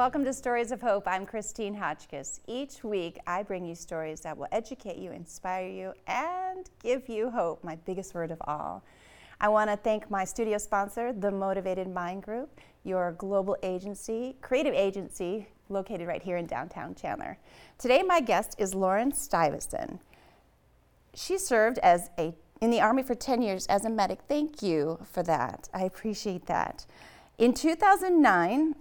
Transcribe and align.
welcome 0.00 0.24
to 0.24 0.32
Stories 0.32 0.72
of 0.72 0.80
Hope. 0.80 1.06
I'm 1.06 1.26
Christine 1.26 1.74
Hotchkiss. 1.74 2.40
Each 2.46 2.82
week, 2.82 3.18
I 3.26 3.42
bring 3.42 3.66
you 3.66 3.74
stories 3.74 4.22
that 4.22 4.34
will 4.34 4.46
educate 4.50 4.96
you, 4.96 5.10
inspire 5.10 5.68
you, 5.68 5.92
and 6.06 6.70
give 6.82 7.06
you 7.10 7.28
hope, 7.28 7.62
my 7.62 7.76
biggest 7.84 8.14
word 8.14 8.30
of 8.30 8.38
all. 8.46 8.82
I 9.42 9.48
want 9.48 9.68
to 9.68 9.76
thank 9.76 10.10
my 10.10 10.24
studio 10.24 10.56
sponsor, 10.56 11.12
the 11.12 11.30
Motivated 11.30 11.86
Mind 11.86 12.22
Group, 12.22 12.62
your 12.82 13.12
global 13.18 13.58
agency, 13.62 14.36
creative 14.40 14.72
agency 14.72 15.46
located 15.68 16.08
right 16.08 16.22
here 16.22 16.38
in 16.38 16.46
downtown 16.46 16.94
Chandler. 16.94 17.36
Today, 17.76 18.02
my 18.02 18.20
guest 18.20 18.54
is 18.56 18.74
Lauren 18.74 19.12
Stivison. 19.12 19.98
She 21.12 21.36
served 21.36 21.78
as 21.80 22.08
a 22.18 22.32
in 22.62 22.70
the 22.70 22.80
Army 22.80 23.02
for 23.02 23.14
10 23.14 23.42
years 23.42 23.66
as 23.66 23.84
a 23.84 23.90
medic. 23.90 24.20
Thank 24.26 24.62
you 24.62 24.98
for 25.12 25.22
that. 25.24 25.68
I 25.74 25.82
appreciate 25.82 26.46
that. 26.46 26.86
In 27.36 27.52
2009, 27.52 28.76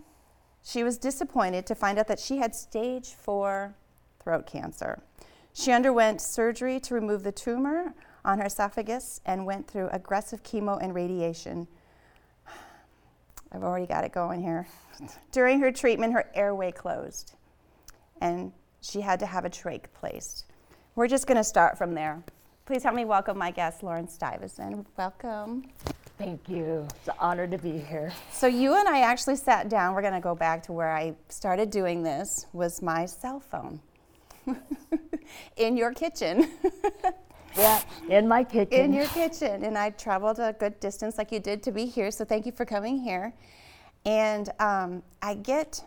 she 0.69 0.83
was 0.83 0.97
disappointed 0.97 1.65
to 1.65 1.75
find 1.75 1.97
out 1.97 2.07
that 2.07 2.19
she 2.19 2.37
had 2.37 2.53
stage 2.53 3.13
four 3.13 3.73
throat 4.21 4.45
cancer. 4.45 5.01
She 5.53 5.71
underwent 5.71 6.21
surgery 6.21 6.79
to 6.81 6.93
remove 6.93 7.23
the 7.23 7.31
tumor 7.31 7.93
on 8.23 8.37
her 8.37 8.45
esophagus 8.45 9.19
and 9.25 9.45
went 9.45 9.67
through 9.67 9.89
aggressive 9.91 10.43
chemo 10.43 10.77
and 10.81 10.93
radiation. 10.93 11.67
I've 13.51 13.63
already 13.63 13.87
got 13.87 14.03
it 14.03 14.11
going 14.11 14.41
here. 14.41 14.67
During 15.31 15.59
her 15.59 15.71
treatment, 15.71 16.13
her 16.13 16.29
airway 16.35 16.71
closed 16.71 17.33
and 18.21 18.51
she 18.81 19.01
had 19.01 19.19
to 19.21 19.25
have 19.25 19.45
a 19.45 19.49
trach 19.49 19.85
placed. 19.93 20.45
We're 20.95 21.07
just 21.07 21.25
going 21.25 21.37
to 21.37 21.43
start 21.43 21.77
from 21.77 21.93
there. 21.93 22.21
Please 22.65 22.83
help 22.83 22.95
me 22.95 23.05
welcome 23.05 23.37
my 23.37 23.49
guest, 23.51 23.81
Lauren 23.81 24.07
Stivison. 24.07 24.85
Welcome. 24.97 25.71
Thank 26.19 26.49
you. 26.49 26.85
It's 26.97 27.07
an 27.07 27.13
honor 27.17 27.47
to 27.47 27.57
be 27.57 27.77
here. 27.77 28.11
So 28.33 28.45
you 28.45 28.75
and 28.75 28.89
I 28.89 29.03
actually 29.03 29.37
sat 29.37 29.69
down. 29.69 29.95
We're 29.95 30.01
going 30.01 30.13
to 30.13 30.19
go 30.19 30.35
back 30.35 30.61
to 30.63 30.73
where 30.73 30.91
I 30.91 31.15
started 31.29 31.69
doing 31.69 32.03
this 32.03 32.45
was 32.51 32.81
my 32.81 33.05
cell 33.05 33.39
phone 33.39 33.79
in 35.55 35.77
your 35.77 35.93
kitchen. 35.93 36.51
yeah, 37.57 37.81
in 38.09 38.27
my 38.27 38.43
kitchen. 38.43 38.81
In 38.81 38.93
your 38.93 39.05
kitchen. 39.07 39.63
And 39.63 39.77
I 39.77 39.91
traveled 39.91 40.39
a 40.39 40.51
good 40.51 40.77
distance 40.81 41.17
like 41.17 41.31
you 41.31 41.39
did 41.39 41.63
to 41.63 41.71
be 41.71 41.85
here. 41.85 42.11
So 42.11 42.25
thank 42.25 42.45
you 42.45 42.51
for 42.51 42.65
coming 42.65 42.97
here. 42.97 43.33
And 44.03 44.49
um, 44.59 45.01
I 45.21 45.35
get 45.35 45.81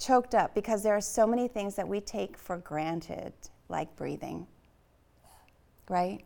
choked 0.00 0.34
up 0.34 0.52
because 0.52 0.82
there 0.82 0.96
are 0.96 1.00
so 1.00 1.28
many 1.28 1.46
things 1.46 1.76
that 1.76 1.86
we 1.86 2.00
take 2.00 2.36
for 2.36 2.56
granted, 2.56 3.32
like 3.68 3.94
breathing. 3.94 4.48
Right? 5.88 6.24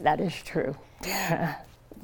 That 0.00 0.18
is 0.18 0.34
true. 0.42 0.74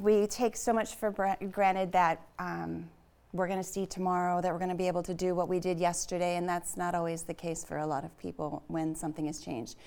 we 0.01 0.25
take 0.27 0.55
so 0.57 0.73
much 0.73 0.95
for 0.95 1.11
granted 1.51 1.91
that 1.91 2.21
um, 2.39 2.89
we're 3.33 3.47
going 3.47 3.59
to 3.59 3.67
see 3.67 3.85
tomorrow, 3.85 4.41
that 4.41 4.51
we're 4.51 4.59
going 4.59 4.69
to 4.69 4.75
be 4.75 4.87
able 4.87 5.03
to 5.03 5.13
do 5.13 5.35
what 5.35 5.47
we 5.47 5.59
did 5.59 5.79
yesterday, 5.79 6.37
and 6.37 6.49
that's 6.49 6.75
not 6.75 6.95
always 6.95 7.23
the 7.23 7.33
case 7.33 7.63
for 7.63 7.77
a 7.77 7.85
lot 7.85 8.03
of 8.03 8.17
people 8.17 8.63
when 8.67 8.95
something 8.95 9.27
has 9.27 9.39
changed. 9.39 9.77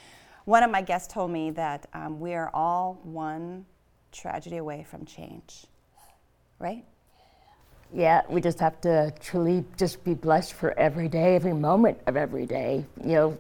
One 0.45 0.63
of 0.63 0.71
my 0.71 0.83
guests 0.83 1.13
told 1.13 1.31
me 1.31 1.51
that 1.53 1.87
um, 1.95 2.21
we 2.21 2.35
are 2.35 2.51
all 2.55 3.01
one 3.03 3.67
tragedy 4.13 4.59
away 4.59 4.87
from 4.89 5.05
change, 5.05 5.65
right? 6.59 6.85
Yeah, 7.93 8.23
we 8.29 8.41
just 8.41 8.61
have 8.61 8.81
to 8.83 9.13
truly 9.21 9.65
just 9.77 10.05
be 10.05 10.15
blessed 10.15 10.53
for 10.53 10.79
every 10.79 11.09
day, 11.09 11.35
every 11.35 11.53
moment 11.53 11.99
of 12.07 12.17
every 12.17 12.47
day. 12.47 12.85
You 13.03 13.13
know, 13.13 13.39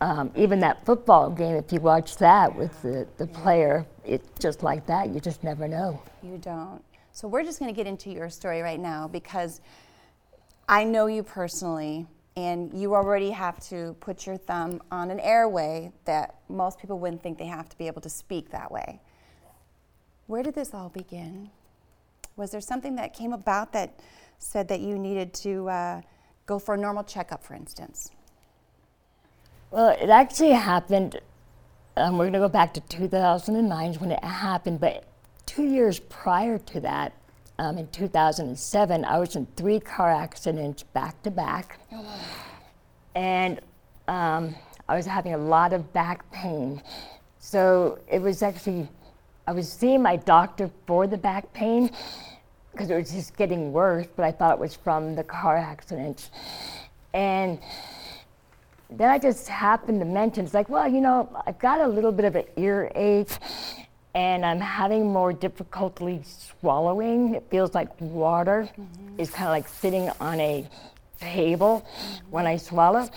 um, 0.00 0.30
even 0.36 0.60
that 0.60 0.84
football 0.84 1.30
game, 1.30 1.56
if 1.56 1.72
you 1.72 1.80
watch 1.80 2.16
that 2.18 2.54
with 2.54 2.80
the, 2.82 3.06
the 3.16 3.26
player, 3.26 3.86
it's 4.04 4.28
just 4.38 4.62
like 4.62 4.86
that. 4.86 5.08
You 5.08 5.20
just 5.20 5.42
never 5.42 5.66
know. 5.66 6.00
You 6.22 6.38
don't. 6.38 6.82
So 7.12 7.26
we're 7.26 7.42
just 7.42 7.58
going 7.58 7.72
to 7.72 7.76
get 7.76 7.86
into 7.86 8.10
your 8.10 8.30
story 8.30 8.62
right 8.62 8.78
now 8.78 9.08
because 9.08 9.60
I 10.68 10.84
know 10.84 11.06
you 11.06 11.22
personally, 11.22 12.06
and 12.36 12.72
you 12.72 12.94
already 12.94 13.30
have 13.30 13.58
to 13.68 13.96
put 13.98 14.24
your 14.24 14.36
thumb 14.36 14.80
on 14.92 15.10
an 15.10 15.18
airway 15.18 15.90
that 16.04 16.36
most 16.48 16.78
people 16.78 17.00
wouldn't 17.00 17.22
think 17.22 17.38
they 17.38 17.46
have 17.46 17.68
to 17.68 17.76
be 17.76 17.88
able 17.88 18.00
to 18.02 18.10
speak 18.10 18.50
that 18.50 18.70
way. 18.70 19.00
Where 20.28 20.44
did 20.44 20.54
this 20.54 20.74
all 20.74 20.90
begin? 20.90 21.50
Was 22.36 22.52
there 22.52 22.60
something 22.60 22.94
that 22.96 23.14
came 23.14 23.32
about 23.32 23.72
that 23.72 23.98
said 24.38 24.68
that 24.68 24.80
you 24.80 24.96
needed 24.96 25.34
to 25.34 25.68
uh, 25.68 26.00
go 26.46 26.60
for 26.60 26.74
a 26.74 26.78
normal 26.78 27.02
checkup, 27.02 27.42
for 27.42 27.54
instance? 27.54 28.12
Well, 29.70 29.90
it 29.90 30.08
actually 30.08 30.52
happened. 30.52 31.20
Um, 31.96 32.16
we're 32.16 32.24
going 32.24 32.32
to 32.34 32.38
go 32.38 32.48
back 32.48 32.72
to 32.74 32.80
2009 32.80 33.94
when 33.94 34.12
it 34.12 34.24
happened, 34.24 34.80
but 34.80 35.04
two 35.44 35.64
years 35.64 35.98
prior 35.98 36.58
to 36.58 36.80
that, 36.80 37.12
um, 37.58 37.76
in 37.76 37.88
2007, 37.88 39.04
I 39.04 39.18
was 39.18 39.36
in 39.36 39.46
three 39.56 39.80
car 39.80 40.10
accidents 40.10 40.84
back 40.84 41.22
to 41.24 41.30
back. 41.30 41.78
And 43.14 43.60
um, 44.06 44.54
I 44.88 44.96
was 44.96 45.04
having 45.04 45.34
a 45.34 45.38
lot 45.38 45.72
of 45.72 45.92
back 45.92 46.30
pain. 46.30 46.80
So 47.38 47.98
it 48.08 48.22
was 48.22 48.42
actually, 48.42 48.88
I 49.46 49.52
was 49.52 49.70
seeing 49.70 50.00
my 50.00 50.16
doctor 50.16 50.70
for 50.86 51.06
the 51.06 51.18
back 51.18 51.52
pain 51.52 51.90
because 52.72 52.88
it 52.88 52.96
was 52.96 53.10
just 53.10 53.36
getting 53.36 53.72
worse, 53.72 54.06
but 54.16 54.24
I 54.24 54.32
thought 54.32 54.54
it 54.54 54.60
was 54.60 54.76
from 54.76 55.14
the 55.14 55.24
car 55.24 55.56
accidents. 55.56 56.30
And 57.12 57.58
then 58.90 59.10
I 59.10 59.18
just 59.18 59.48
happened 59.48 60.00
to 60.00 60.06
mention, 60.06 60.44
it's 60.44 60.54
like, 60.54 60.68
well, 60.68 60.88
you 60.88 61.00
know, 61.00 61.28
I've 61.46 61.58
got 61.58 61.80
a 61.80 61.88
little 61.88 62.12
bit 62.12 62.24
of 62.24 62.36
an 62.36 62.44
earache 62.56 63.36
and 64.14 64.44
I'm 64.44 64.60
having 64.60 65.06
more 65.06 65.32
difficulty 65.32 66.22
swallowing. 66.24 67.34
It 67.34 67.44
feels 67.50 67.74
like 67.74 67.88
water 68.00 68.68
mm-hmm. 68.72 69.20
is 69.20 69.30
kind 69.30 69.48
of 69.48 69.50
like 69.50 69.68
sitting 69.68 70.10
on 70.20 70.40
a 70.40 70.66
table 71.20 71.86
mm-hmm. 71.86 72.30
when 72.30 72.46
I 72.46 72.56
swallow. 72.56 73.08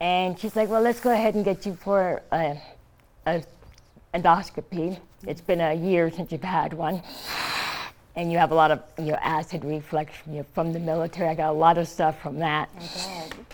And 0.00 0.38
she's 0.38 0.54
like, 0.54 0.68
well, 0.68 0.82
let's 0.82 1.00
go 1.00 1.10
ahead 1.10 1.34
and 1.34 1.44
get 1.44 1.66
you 1.66 1.74
for 1.74 2.22
a, 2.30 2.60
a 3.26 3.42
endoscopy. 4.14 4.92
Mm-hmm. 4.92 5.28
It's 5.28 5.40
been 5.40 5.60
a 5.60 5.74
year 5.74 6.10
since 6.10 6.30
you've 6.30 6.42
had 6.42 6.72
one 6.72 7.02
and 8.16 8.30
you 8.30 8.38
have 8.38 8.52
a 8.52 8.54
lot 8.54 8.70
of 8.70 8.82
you 8.98 9.12
know, 9.12 9.18
acid 9.20 9.64
reflux 9.64 10.12
you 10.26 10.38
know, 10.38 10.46
from 10.54 10.72
the 10.72 10.78
military. 10.78 11.28
I 11.28 11.34
got 11.34 11.50
a 11.50 11.52
lot 11.52 11.78
of 11.78 11.88
stuff 11.88 12.20
from 12.20 12.38
that. 12.38 12.70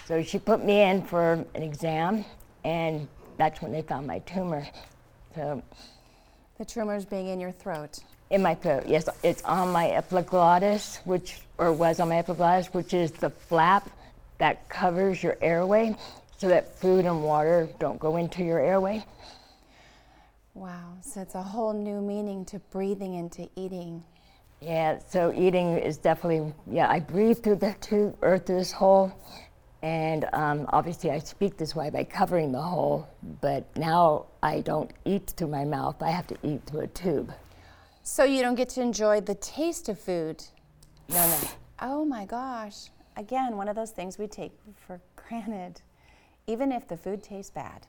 So 0.07 0.23
she 0.23 0.39
put 0.39 0.65
me 0.65 0.83
in 0.83 1.03
for 1.03 1.45
an 1.55 1.63
exam, 1.63 2.25
and 2.65 3.09
that's 3.39 3.63
when 3.63 3.73
they 3.73 3.83
found 3.83 4.07
my 4.07 4.19
tumor. 4.21 4.67
So 5.35 5.63
the 6.59 6.65
tumor 6.65 6.97
is 6.97 7.05
being 7.05 7.29
in 7.29 7.41
your 7.41 7.53
throat. 7.53 8.01
In 8.31 8.43
my 8.43 8.55
throat, 8.55 8.85
yes. 8.87 9.09
It's 9.23 9.43
on 9.43 9.73
my 9.73 9.91
epiglottis, 9.91 11.01
which 11.05 11.41
or 11.59 11.73
was 11.73 11.99
on 12.01 12.09
my 12.11 12.19
epiglottis, 12.19 12.69
which 12.69 12.95
is 12.95 13.11
the 13.13 13.31
flap 13.31 13.89
that 14.39 14.69
covers 14.69 15.23
your 15.23 15.37
airway, 15.41 15.97
so 16.39 16.49
that 16.49 16.79
food 16.79 17.05
and 17.05 17.23
water 17.23 17.69
don't 17.79 17.99
go 17.99 18.17
into 18.17 18.43
your 18.43 18.59
airway. 18.59 19.05
Wow, 20.55 20.95
so 21.03 21.21
it's 21.21 21.35
a 21.35 21.43
whole 21.43 21.73
new 21.73 22.01
meaning 22.01 22.45
to 22.47 22.59
breathing 22.59 23.17
and 23.17 23.31
to 23.33 23.49
eating. 23.57 24.03
Yeah, 24.61 24.99
so 25.09 25.33
eating 25.35 25.79
is 25.79 25.97
definitely, 25.97 26.53
yeah, 26.71 26.91
I 26.91 27.01
breathe 27.01 27.43
through 27.43 27.57
the 27.57 27.75
tube 27.81 28.17
or 28.21 28.39
through 28.39 28.59
this 28.59 28.73
hole. 28.73 29.13
And 29.83 30.29
um, 30.35 30.67
obviously, 30.69 31.11
I 31.11 31.19
speak 31.21 31.57
this 31.57 31.75
way 31.75 31.89
by 31.89 32.05
covering 32.05 32.53
the 32.53 32.61
hole, 32.61 33.09
but 33.41 33.65
now 33.77 34.27
I 34.43 34.61
don't 34.61 34.91
eat 35.07 35.33
through 35.37 35.49
my 35.49 35.65
mouth. 35.65 36.03
I 36.03 36.11
have 36.11 36.27
to 36.27 36.37
eat 36.43 36.61
through 36.67 36.81
a 36.81 36.87
tube. 36.89 37.33
So 38.03 38.25
you 38.25 38.43
don't 38.43 38.57
get 38.57 38.69
to 38.71 38.83
enjoy 38.83 39.23
the 39.23 39.37
taste 39.37 39.89
of 39.89 39.99
food? 39.99 40.45
No, 41.09 41.27
no. 41.27 41.39
Oh 41.81 42.05
my 42.05 42.27
gosh. 42.27 42.91
Again, 43.17 43.57
one 43.57 43.69
of 43.69 43.77
those 43.77 43.91
things 43.91 44.19
we 44.19 44.27
take 44.27 44.53
for 44.87 45.01
granted, 45.17 45.81
even 46.47 46.71
if 46.71 46.87
the 46.87 46.97
food 46.99 47.23
tastes 47.23 47.51
bad. 47.51 47.87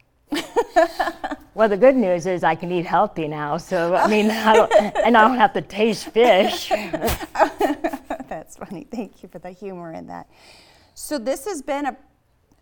Well, 1.54 1.70
the 1.70 1.78
good 1.78 1.96
news 1.96 2.26
is 2.26 2.44
I 2.44 2.56
can 2.56 2.72
eat 2.72 2.86
healthy 2.86 3.28
now. 3.28 3.58
So 3.58 3.96
I 3.96 4.08
mean, 4.08 4.30
I 4.32 4.54
don't, 4.54 4.72
and 4.74 5.18
I 5.18 5.28
don't 5.28 5.38
have 5.38 5.54
to 5.54 5.62
taste 5.62 6.10
fish. 6.10 6.70
That's 8.30 8.58
funny. 8.58 8.88
Thank 8.90 9.24
you 9.24 9.30
for 9.30 9.40
the 9.40 9.52
humor 9.52 9.94
in 9.94 10.08
that. 10.08 10.30
So 10.94 11.18
this 11.18 11.46
has 11.46 11.62
been 11.62 11.86
a, 11.88 11.98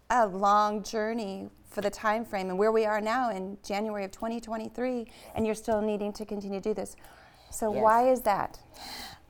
a 0.10 0.28
long 0.28 0.84
journey 0.84 1.50
for 1.70 1.82
the 1.82 1.90
time 1.90 2.26
frame 2.26 2.50
and 2.50 2.58
where 2.58 2.72
we 2.72 2.86
are 2.86 3.00
now 3.00 3.30
in 3.30 3.58
January 3.64 4.04
of 4.04 4.12
2023, 4.12 5.08
and 5.36 5.46
you're 5.46 5.56
still 5.56 5.82
needing 5.82 6.12
to 6.14 6.26
continue 6.26 6.60
to 6.60 6.70
do 6.70 6.74
this. 6.74 6.96
So 7.52 7.74
yes. 7.74 7.84
why 7.84 8.10
is 8.10 8.22
that? 8.22 8.60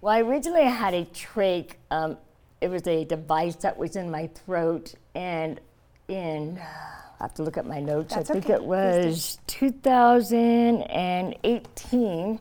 Well, 0.01 0.13
I 0.13 0.21
originally 0.21 0.63
had 0.63 0.93
a 0.93 1.05
trach. 1.05 1.73
Um, 1.91 2.17
it 2.61 2.69
was 2.69 2.87
a 2.87 3.05
device 3.05 3.55
that 3.57 3.77
was 3.77 3.95
in 3.95 4.09
my 4.09 4.27
throat, 4.27 4.93
and 5.15 5.59
in 6.07 6.59
I 7.19 7.25
have 7.25 7.33
to 7.35 7.43
look 7.43 7.57
at 7.57 7.65
my 7.65 7.81
notes. 7.81 8.15
That's 8.15 8.29
I 8.29 8.33
think 8.33 8.45
okay. 8.45 8.53
it 8.53 8.63
was 8.63 9.39
2018. 9.47 12.39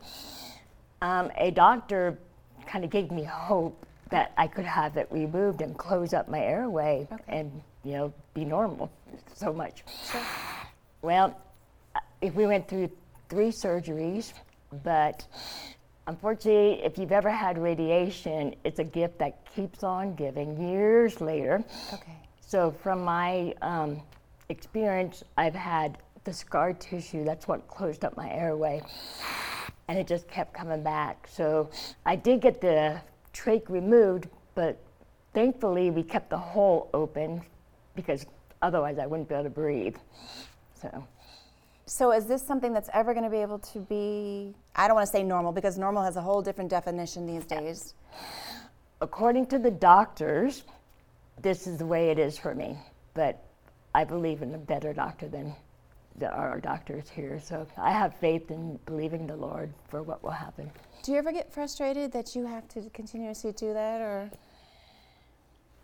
Um, 1.01 1.31
a 1.37 1.51
doctor 1.51 2.17
kind 2.65 2.85
of 2.85 2.89
gave 2.89 3.11
me 3.11 3.23
hope 3.23 3.85
that 4.09 4.31
I 4.37 4.47
could 4.47 4.65
have 4.65 4.97
it 4.97 5.07
removed 5.11 5.61
and 5.61 5.77
close 5.77 6.13
up 6.13 6.27
my 6.29 6.39
airway 6.39 7.07
okay. 7.11 7.23
and 7.27 7.61
you 7.83 7.91
know 7.93 8.13
be 8.33 8.45
normal 8.45 8.91
so 9.35 9.53
much. 9.53 9.83
Sure. 10.11 10.21
Well, 11.01 11.39
if 12.21 12.33
we 12.33 12.45
went 12.45 12.67
through 12.67 12.89
three 13.29 13.49
surgeries, 13.49 14.33
but 14.83 15.25
unfortunately, 16.07 16.83
if 16.83 16.97
you've 16.97 17.11
ever 17.11 17.29
had 17.29 17.57
radiation, 17.57 18.55
it's 18.63 18.79
a 18.79 18.83
gift 18.83 19.19
that 19.19 19.45
keeps 19.55 19.83
on 19.83 20.15
giving 20.15 20.69
years 20.69 21.21
later. 21.21 21.63
Okay. 21.93 22.17
So, 22.41 22.71
from 22.71 23.03
my 23.03 23.53
um, 23.61 24.01
experience, 24.49 25.23
I've 25.37 25.53
had 25.53 25.99
the 26.23 26.33
scar 26.33 26.73
tissue, 26.73 27.23
that's 27.23 27.47
what 27.47 27.67
closed 27.67 28.03
up 28.03 28.17
my 28.17 28.29
airway, 28.31 28.81
and 29.87 29.97
it 29.97 30.07
just 30.07 30.27
kept 30.27 30.53
coming 30.53 30.83
back. 30.83 31.27
So, 31.31 31.69
I 32.05 32.15
did 32.15 32.41
get 32.41 32.59
the 32.59 32.99
trach 33.33 33.69
removed, 33.69 34.27
but 34.55 34.77
thankfully, 35.33 35.91
we 35.91 36.03
kept 36.03 36.31
the 36.31 36.37
hole 36.37 36.89
open 36.93 37.41
because 37.95 38.25
otherwise 38.61 38.97
I 38.97 39.05
wouldn't 39.05 39.29
be 39.29 39.35
able 39.35 39.45
to 39.45 39.49
breathe. 39.51 39.97
So, 40.81 41.03
So 41.85 42.11
is 42.11 42.25
this 42.25 42.41
something 42.41 42.73
that's 42.73 42.89
ever 42.93 43.13
going 43.13 43.25
to 43.25 43.29
be 43.29 43.37
able 43.37 43.59
to 43.59 43.79
be? 43.79 44.55
I 44.75 44.87
don't 44.87 44.95
want 44.95 45.07
to 45.07 45.11
say 45.11 45.23
normal 45.23 45.51
because 45.51 45.77
normal 45.77 46.03
has 46.03 46.15
a 46.15 46.21
whole 46.21 46.41
different 46.41 46.69
definition 46.69 47.25
these 47.27 47.45
days. 47.45 47.93
according 49.01 49.45
to 49.45 49.59
the 49.59 49.71
doctors, 49.71 50.63
this 51.41 51.67
is 51.67 51.77
the 51.77 51.85
way 51.85 52.09
it 52.09 52.19
is 52.19 52.37
for 52.37 52.53
me. 52.53 52.77
But 53.13 53.48
I 53.93 54.03
believe 54.03 54.41
in 54.41 54.53
a 54.55 54.57
better 54.57 54.93
doctor 54.93 55.27
than 55.27 55.53
the, 56.17 56.29
our 56.31 56.59
doctors 56.59 57.09
here. 57.09 57.39
So 57.39 57.67
I 57.77 57.91
have 57.91 58.15
faith 58.17 58.51
in 58.51 58.79
believing 58.85 59.27
the 59.27 59.35
Lord 59.35 59.73
for 59.89 60.03
what 60.03 60.23
will 60.23 60.31
happen. 60.31 60.71
Do 61.03 61.11
you 61.13 61.17
ever 61.17 61.31
get 61.31 61.51
frustrated 61.51 62.11
that 62.11 62.35
you 62.35 62.45
have 62.45 62.67
to 62.69 62.89
continuously 62.91 63.51
do 63.53 63.73
that, 63.73 64.01
or 64.01 64.29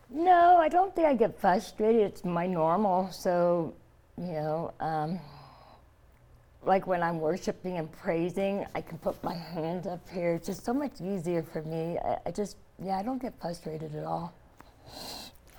No, 0.09 0.57
I 0.57 0.69
don't 0.69 0.95
think 0.95 1.07
I 1.07 1.13
get 1.15 1.39
frustrated. 1.39 2.01
It's 2.01 2.23
my 2.23 2.47
normal. 2.47 3.11
So, 3.11 3.73
you 4.17 4.33
know, 4.33 4.73
um, 4.79 5.19
like 6.63 6.87
when 6.87 7.01
I'm 7.03 7.19
worshiping 7.19 7.77
and 7.77 7.91
praising, 7.91 8.65
I 8.75 8.81
can 8.81 8.97
put 8.99 9.21
my 9.23 9.35
hands 9.35 9.87
up 9.87 10.07
here. 10.09 10.33
It's 10.33 10.47
just 10.47 10.63
so 10.65 10.73
much 10.73 11.01
easier 11.01 11.43
for 11.43 11.61
me. 11.63 11.97
I, 11.97 12.17
I 12.27 12.31
just, 12.31 12.57
yeah, 12.83 12.97
I 12.97 13.03
don't 13.03 13.21
get 13.21 13.33
frustrated 13.41 13.95
at 13.95 14.03
all. 14.03 14.33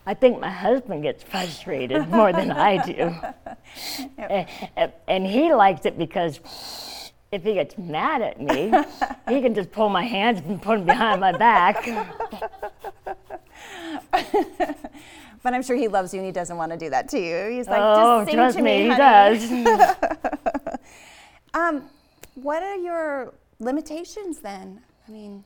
I 0.07 0.15
think 0.15 0.41
my 0.41 0.51
husband 0.51 1.03
gets 1.03 1.23
frustrated 1.25 2.09
more 2.09 2.33
than 2.33 2.51
I 2.53 2.85
do. 2.85 3.15
and, 4.19 4.47
and- 4.77 4.93
and 5.09 5.27
he 5.27 5.53
likes 5.53 5.85
it 5.87 5.99
because 5.99 6.41
if 7.33 7.43
he 7.43 7.55
gets 7.55 7.77
mad 7.77 8.23
at 8.23 8.41
me, 8.41 8.73
he 9.29 9.41
can 9.41 9.53
just 9.55 9.73
pull 9.73 9.89
my 9.89 10.05
hands 10.05 10.41
and 10.47 10.63
put 10.63 10.77
them 10.79 10.87
behind 10.87 11.21
my 11.21 11.33
back. 11.37 11.85
but 15.43 15.55
I'm 15.55 15.63
sure 15.63 15.77
he 15.77 15.89
loves 15.89 16.13
you 16.15 16.21
and 16.21 16.27
he 16.27 16.33
doesn't 16.33 16.57
want 16.57 16.73
to 16.73 16.79
do 16.79 16.89
that 16.91 17.09
to 17.11 17.19
you. 17.19 17.51
He's 17.57 17.67
like, 17.67 17.81
oh, 17.83 18.21
just 18.21 18.27
sing 18.31 18.37
trust 18.37 18.57
to 18.59 18.63
me, 18.63 18.85
me, 18.85 18.91
he 18.91 18.97
does. 18.97 19.51
Um, 21.55 21.85
what 22.35 22.63
are 22.63 22.77
your 22.77 23.33
limitations 23.61 24.39
then? 24.41 24.83
I 25.09 25.11
mean, 25.11 25.43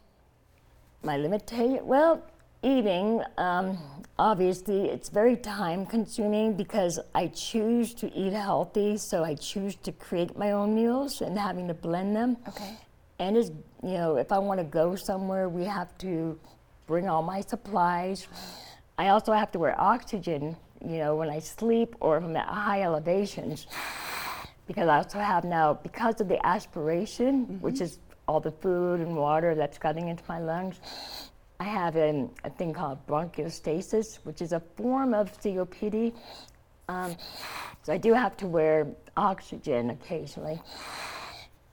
My 1.02 1.16
limitation, 1.16 1.86
well, 1.86 2.22
eating, 2.62 3.22
um, 3.38 3.78
obviously, 4.20 4.84
it's 4.84 5.08
very 5.08 5.34
time 5.34 5.86
consuming 5.86 6.52
because 6.52 7.00
I 7.14 7.28
choose 7.28 7.94
to 7.94 8.12
eat 8.14 8.34
healthy, 8.34 8.98
so 8.98 9.24
I 9.24 9.34
choose 9.34 9.76
to 9.76 9.92
create 9.92 10.36
my 10.36 10.52
own 10.52 10.74
meals 10.74 11.22
and 11.22 11.38
having 11.38 11.66
to 11.68 11.74
blend 11.74 12.14
them. 12.14 12.36
okay. 12.46 12.76
And 13.18 13.36
it's, 13.36 13.50
you 13.82 13.94
know, 13.94 14.16
if 14.16 14.30
I 14.30 14.38
want 14.38 14.60
to 14.60 14.64
go 14.64 14.94
somewhere, 14.94 15.48
we 15.48 15.64
have 15.64 15.96
to 15.98 16.38
bring 16.86 17.08
all 17.08 17.22
my 17.22 17.40
supplies. 17.40 18.28
I 18.98 19.08
also 19.08 19.32
have 19.32 19.50
to 19.52 19.58
wear 19.58 19.78
oxygen, 19.80 20.56
you 20.84 20.98
know, 20.98 21.16
when 21.16 21.30
I 21.30 21.38
sleep 21.38 21.96
or 22.00 22.18
if 22.18 22.24
I'm 22.24 22.36
at 22.36 22.46
high 22.46 22.82
elevations. 22.82 23.66
Because 24.66 24.88
I 24.88 24.98
also 24.98 25.18
have 25.18 25.44
now, 25.44 25.74
because 25.74 26.20
of 26.20 26.28
the 26.28 26.44
aspiration, 26.46 27.60
which 27.60 27.76
mm-hmm. 27.76 27.84
is 27.84 27.98
all 28.28 28.40
the 28.40 28.52
food 28.52 29.00
and 29.00 29.16
water 29.16 29.54
that's 29.54 29.78
getting 29.78 30.08
into 30.08 30.22
my 30.28 30.38
lungs, 30.38 30.78
I 31.60 31.64
have 31.64 31.96
an, 31.96 32.30
a 32.42 32.48
thing 32.48 32.72
called 32.72 33.06
bronchiectasis, 33.06 34.20
which 34.24 34.40
is 34.40 34.52
a 34.52 34.60
form 34.76 35.12
of 35.12 35.38
COPD. 35.42 36.14
Um, 36.88 37.14
so 37.82 37.92
I 37.92 37.98
do 37.98 38.14
have 38.14 38.34
to 38.38 38.46
wear 38.46 38.86
oxygen 39.14 39.90
occasionally. 39.90 40.60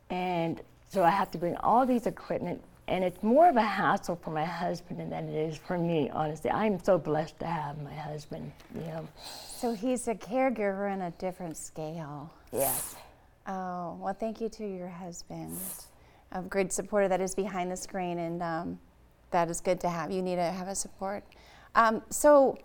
And 0.09 0.61
so 0.89 1.03
I 1.03 1.09
have 1.09 1.31
to 1.31 1.37
bring 1.37 1.55
all 1.57 1.85
these 1.85 2.05
equipment, 2.05 2.61
and 2.89 3.01
it's 3.01 3.23
more 3.23 3.49
of 3.49 3.55
a 3.55 3.61
hassle 3.61 4.17
for 4.17 4.31
my 4.31 4.43
husband 4.43 5.09
than 5.09 5.29
it 5.29 5.35
is 5.35 5.57
for 5.57 5.77
me, 5.77 6.09
honestly. 6.09 6.51
I'm 6.51 6.83
so 6.83 6.97
blessed 6.97 7.39
to 7.39 7.47
have 7.47 7.81
my 7.81 7.93
husband, 7.93 8.51
you 8.75 8.81
know. 8.81 9.07
So 9.47 9.73
he's 9.73 10.09
a 10.09 10.15
caregiver 10.15 10.91
on 10.91 11.01
a 11.01 11.11
different 11.11 11.55
scale. 11.55 12.29
Yes. 12.51 12.95
Oh, 13.47 13.97
well, 14.01 14.13
thank 14.13 14.41
you 14.41 14.49
to 14.49 14.67
your 14.67 14.89
husband. 14.89 15.57
A 16.33 16.41
great 16.41 16.73
supporter 16.73 17.07
that 17.07 17.21
is 17.21 17.35
behind 17.35 17.71
the 17.71 17.77
screen, 17.77 18.19
and 18.19 18.43
um, 18.43 18.79
that 19.31 19.49
is 19.49 19.61
good 19.61 19.79
to 19.81 19.89
have. 19.89 20.11
You 20.11 20.21
need 20.21 20.35
to 20.37 20.43
have 20.43 20.67
a 20.67 20.75
support. 20.75 21.23
Um, 21.75 22.01
so, 22.09 22.57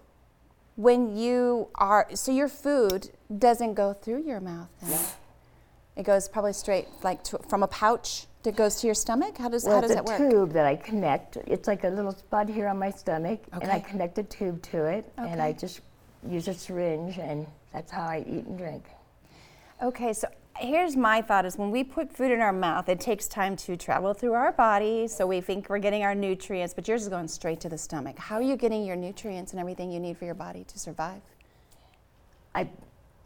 when 0.76 1.16
you 1.16 1.68
are, 1.74 2.08
so 2.14 2.32
your 2.32 2.48
food 2.48 3.10
doesn't 3.38 3.74
go 3.74 3.92
through 3.92 4.24
your 4.24 4.40
mouth 4.40 4.68
then? 4.80 5.00
It 5.96 6.04
goes 6.04 6.28
probably 6.28 6.54
straight, 6.54 6.88
like 7.02 7.22
to, 7.24 7.38
from 7.48 7.62
a 7.62 7.66
pouch 7.68 8.26
that 8.44 8.56
goes 8.56 8.76
to 8.80 8.86
your 8.86 8.94
stomach? 8.94 9.36
How 9.38 9.48
does, 9.48 9.64
Well, 9.64 9.74
how 9.76 9.80
does 9.82 9.90
it's 9.90 10.00
it 10.00 10.08
a 10.08 10.20
work? 10.22 10.30
tube 10.30 10.52
that 10.52 10.66
I 10.66 10.76
connect. 10.76 11.36
It's 11.36 11.68
like 11.68 11.84
a 11.84 11.88
little 11.88 12.12
spot 12.12 12.48
here 12.48 12.68
on 12.68 12.78
my 12.78 12.90
stomach, 12.90 13.40
and 13.52 13.70
I 13.70 13.80
connect 13.80 14.18
a 14.18 14.22
tube 14.22 14.62
to 14.62 14.86
it, 14.86 15.12
and 15.18 15.40
I 15.40 15.52
just 15.52 15.80
use 16.28 16.48
a 16.48 16.54
syringe, 16.54 17.18
and 17.18 17.46
that's 17.72 17.90
how 17.92 18.02
I 18.02 18.24
eat 18.26 18.46
and 18.46 18.56
drink. 18.56 18.84
Okay, 19.82 20.12
so 20.12 20.28
here's 20.58 20.96
my 20.96 21.22
thought 21.22 21.44
is 21.44 21.56
when 21.56 21.70
we 21.70 21.84
put 21.84 22.12
food 22.12 22.30
in 22.30 22.40
our 22.40 22.52
mouth, 22.52 22.88
it 22.88 23.00
takes 23.00 23.26
time 23.26 23.56
to 23.56 23.76
travel 23.76 24.14
through 24.14 24.32
our 24.34 24.52
body, 24.52 25.08
so 25.08 25.26
we 25.26 25.40
think 25.40 25.68
we're 25.68 25.78
getting 25.78 26.02
our 26.02 26.14
nutrients, 26.14 26.74
but 26.74 26.86
yours 26.86 27.02
is 27.02 27.08
going 27.08 27.28
straight 27.28 27.60
to 27.60 27.68
the 27.68 27.78
stomach. 27.78 28.18
How 28.18 28.36
are 28.36 28.42
you 28.42 28.56
getting 28.56 28.84
your 28.84 28.96
nutrients 28.96 29.52
and 29.52 29.60
everything 29.60 29.90
you 29.90 30.00
need 30.00 30.16
for 30.16 30.24
your 30.24 30.34
body 30.34 30.64
to 30.64 30.78
survive? 30.78 31.20
I, 32.54 32.68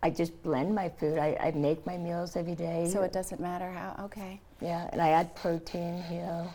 I 0.02 0.11
just 0.11 0.40
blend 0.43 0.75
my 0.75 0.88
food. 0.88 1.19
I, 1.19 1.37
I 1.40 1.50
make 1.52 1.84
my 1.87 1.96
meals 1.96 2.37
every 2.37 2.55
day. 2.55 2.88
So 2.90 3.02
it 3.02 3.12
doesn't 3.12 3.40
matter 3.40 3.70
how, 3.70 4.05
okay. 4.05 4.40
yeah, 4.61 4.88
and 4.93 5.00
I 5.00 5.11
add 5.11 5.34
protein, 5.34 6.02
you 6.11 6.19
know. 6.19 6.50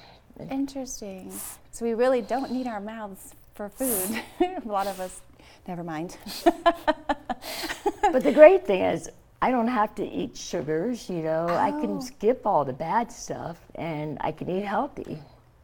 Interesting. 0.49 1.31
So 1.71 1.85
we 1.85 1.93
really 1.93 2.21
don't 2.21 2.51
need 2.51 2.65
our 2.65 2.79
mouths 2.79 3.35
for 3.53 3.69
food. 3.69 4.21
A 4.39 4.67
lot 4.67 4.87
of 4.87 4.99
us, 4.99 5.21
never 5.67 5.83
mind. 5.83 6.17
but 6.43 8.23
the 8.23 8.31
great 8.33 8.65
thing 8.65 8.81
is, 8.81 9.09
I 9.41 9.49
don't 9.49 9.67
have 9.67 9.95
to 9.95 10.05
eat 10.07 10.37
sugars, 10.37 11.09
you 11.09 11.23
know. 11.23 11.47
I 11.47 11.71
Oh. 11.71 11.81
can 11.81 12.01
skip 12.01 12.45
all 12.45 12.63
the 12.63 12.73
bad 12.73 13.11
stuff 13.11 13.57
and 13.75 14.17
I 14.21 14.31
can 14.31 14.49
eat 14.49 14.63
healthy. 14.65 15.17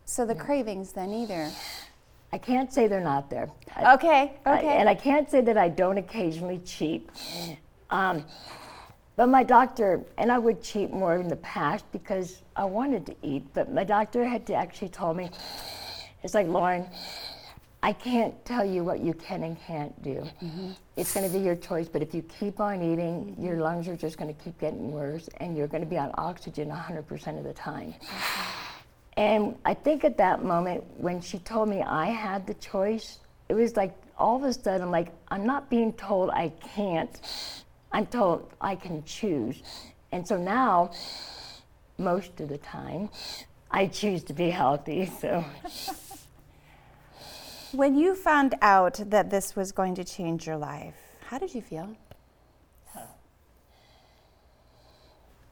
So 0.06 0.26
the 0.26 0.36
cravings 0.36 0.94
then 0.94 1.12
either. 1.12 1.50
I 2.34 2.38
can't 2.38 2.74
say 2.74 2.88
they're 2.88 3.00
not 3.00 3.30
there. 3.30 3.50
I- 3.76 3.94
Okay, 3.94 4.34
I- 4.46 4.58
okay. 4.60 4.78
and 4.78 4.90
I 4.90 4.96
can't 4.96 5.30
say 5.30 5.42
that 5.42 5.58
I 5.58 5.70
don't 5.70 5.98
occasionally 5.98 6.60
cheat. 6.60 7.10
Um, 7.90 8.26
but 9.16 9.28
my 9.28 9.44
doctor, 9.44 10.02
and 10.18 10.32
I 10.32 10.38
would 10.38 10.62
cheat 10.62 10.92
more 10.92 11.16
in 11.16 11.28
the 11.28 11.38
past 11.38 11.86
because 11.92 12.42
I 12.56 12.66
wanted 12.66 13.06
to 13.08 13.16
eat, 13.22 13.46
but 13.54 13.72
my 13.72 13.84
doctor 13.84 14.26
had 14.26 14.46
to 14.48 14.54
actually 14.56 14.90
told 14.90 15.18
me, 15.18 15.30
it's 16.24 16.34
like, 16.34 16.48
Lauren, 16.48 16.86
I 17.82 17.94
can't 17.94 18.44
tell 18.44 18.66
you 18.66 18.84
what 18.84 19.00
you 19.00 19.14
can 19.14 19.44
and 19.44 19.58
can't 19.62 20.02
do. 20.02 20.24
It's 20.98 21.14
going 21.14 21.28
to 21.28 21.32
be 21.32 21.44
your 21.44 21.56
choice, 21.56 21.88
but 21.88 22.02
if 22.02 22.16
you 22.16 22.24
keep 22.24 22.60
on 22.60 22.82
eating, 22.82 23.36
your 23.40 23.58
lungs 23.58 23.88
are 23.88 23.96
just 23.96 24.18
going 24.18 24.34
to 24.34 24.44
keep 24.44 24.60
getting 24.60 24.92
worse, 24.92 25.30
and 25.38 25.56
you're 25.56 25.68
going 25.68 25.84
to 25.84 25.90
be 25.90 25.98
on 25.98 26.12
oxygen 26.16 26.70
100% 26.70 27.38
of 27.38 27.44
the 27.44 27.54
time. 27.54 27.94
And 29.16 29.56
I 29.64 29.76
think 29.76 30.04
at 30.04 30.18
that 30.18 30.44
moment, 30.44 30.84
when 30.98 31.22
she 31.22 31.38
told 31.38 31.70
me 31.70 31.84
I 31.84 32.08
had 32.08 32.48
the 32.48 32.56
choice, 32.56 33.20
it 33.48 33.54
was 33.54 33.76
like 33.76 33.94
all 34.18 34.38
of 34.38 34.44
a 34.44 34.52
sudden, 34.52 34.90
like, 34.90 35.10
I'm 35.28 35.46
not 35.46 35.70
being 35.70 35.94
told 35.94 36.32
I 36.32 36.50
can't. 36.74 37.22
I'm 37.92 38.08
told 38.08 38.52
I 38.60 38.76
can 38.76 39.04
choose. 39.04 39.62
And 40.12 40.28
so 40.28 40.36
now, 40.36 40.92
most 42.00 42.40
of 42.42 42.50
the 42.50 42.58
time, 42.58 43.10
I 43.70 43.86
choose 43.86 44.24
to 44.24 44.34
be 44.34 44.50
healthy. 44.50 45.12
So 45.22 45.46
When 47.74 47.98
you 47.98 48.16
found 48.16 48.56
out 48.62 49.00
that 49.10 49.30
this 49.30 49.56
was 49.56 49.74
going 49.74 49.96
to 49.96 50.04
change 50.04 50.48
your 50.48 50.56
life, 50.56 50.96
how 51.28 51.38
did 51.38 51.54
you 51.54 51.62
feel? 51.62 51.96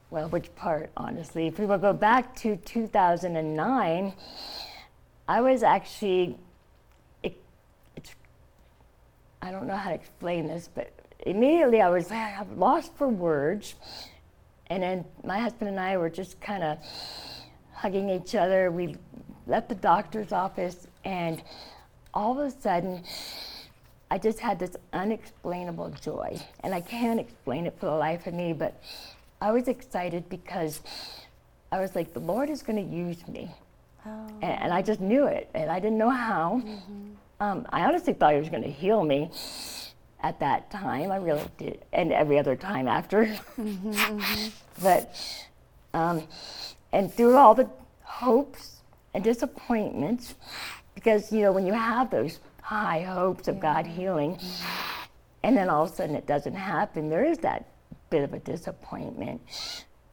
Well, 0.08 0.28
which 0.28 0.54
part, 0.54 0.90
honestly? 0.96 1.46
If 1.46 1.58
we 1.58 1.66
go 1.66 1.92
back 1.92 2.34
to 2.36 2.56
2009, 2.56 4.14
I 5.28 5.40
was 5.40 5.62
actually, 5.62 6.38
it, 7.22 7.36
it's, 7.96 8.14
I 9.42 9.50
don't 9.50 9.66
know 9.66 9.76
how 9.76 9.90
to 9.90 9.94
explain 9.94 10.46
this, 10.46 10.70
but 10.74 10.90
immediately 11.18 11.82
I 11.82 11.90
was 11.90 12.10
lost 12.56 12.94
for 12.96 13.08
words. 13.08 13.74
And 14.68 14.82
then 14.82 15.04
my 15.22 15.38
husband 15.38 15.68
and 15.68 15.78
I 15.78 15.98
were 15.98 16.08
just 16.08 16.40
kind 16.40 16.62
of 16.62 16.78
hugging 17.74 18.08
each 18.08 18.34
other. 18.34 18.70
We 18.70 18.96
left 19.46 19.68
the 19.68 19.74
doctor's 19.74 20.32
office, 20.32 20.86
and 21.04 21.42
all 22.16 22.40
of 22.40 22.46
a 22.46 22.50
sudden, 22.62 23.04
I 24.10 24.16
just 24.16 24.40
had 24.40 24.58
this 24.58 24.74
unexplainable 24.94 25.90
joy. 26.00 26.40
And 26.60 26.74
I 26.74 26.80
can't 26.80 27.20
explain 27.20 27.66
it 27.66 27.78
for 27.78 27.86
the 27.86 27.92
life 27.92 28.26
of 28.26 28.32
me, 28.32 28.54
but 28.54 28.82
I 29.40 29.52
was 29.52 29.68
excited 29.68 30.28
because 30.30 30.80
I 31.70 31.78
was 31.78 31.94
like, 31.94 32.14
the 32.14 32.20
Lord 32.20 32.48
is 32.48 32.62
going 32.62 32.82
to 32.88 32.96
use 32.96 33.28
me. 33.28 33.50
Oh. 34.06 34.28
And, 34.40 34.62
and, 34.62 34.72
I 34.72 34.80
just 34.82 35.00
knew 35.00 35.26
it, 35.26 35.50
and 35.52 35.68
I 35.68 35.78
didn't 35.78 35.98
know 35.98 36.10
how. 36.10 36.62
Mm-hmm. 36.64 37.10
Um, 37.40 37.66
I 37.70 37.84
honestly 37.84 38.14
thought 38.14 38.32
he 38.32 38.38
was 38.38 38.48
going 38.48 38.62
to 38.62 38.70
heal 38.70 39.02
me 39.02 39.30
at 40.22 40.40
that 40.40 40.70
time. 40.70 41.10
I 41.10 41.16
really 41.16 41.44
did, 41.58 41.84
and 41.92 42.12
every 42.12 42.38
other 42.38 42.56
time 42.56 42.88
after. 42.88 43.24
Mm-hmm, 43.58 43.90
mm-hmm. 43.90 44.48
but, 44.82 45.14
um, 45.92 46.22
and 46.92 47.12
through 47.12 47.36
all 47.36 47.54
the 47.54 47.68
hopes 48.04 48.76
and 49.12 49.24
disappointments, 49.24 50.34
because, 50.96 51.30
you 51.30 51.42
know, 51.42 51.52
when 51.52 51.64
you 51.64 51.72
have 51.72 52.10
those 52.10 52.40
high 52.62 53.02
hopes 53.02 53.46
of 53.46 53.56
yeah. 53.56 53.62
God 53.62 53.86
healing, 53.86 54.40
and 55.44 55.56
then 55.56 55.70
all 55.70 55.84
of 55.84 55.92
a 55.92 55.94
sudden 55.94 56.16
it 56.16 56.26
doesn't 56.26 56.54
happen, 56.54 57.08
there 57.08 57.24
is 57.24 57.38
that 57.38 57.68
bit 58.10 58.24
of 58.24 58.34
a 58.34 58.40
disappointment. 58.40 59.40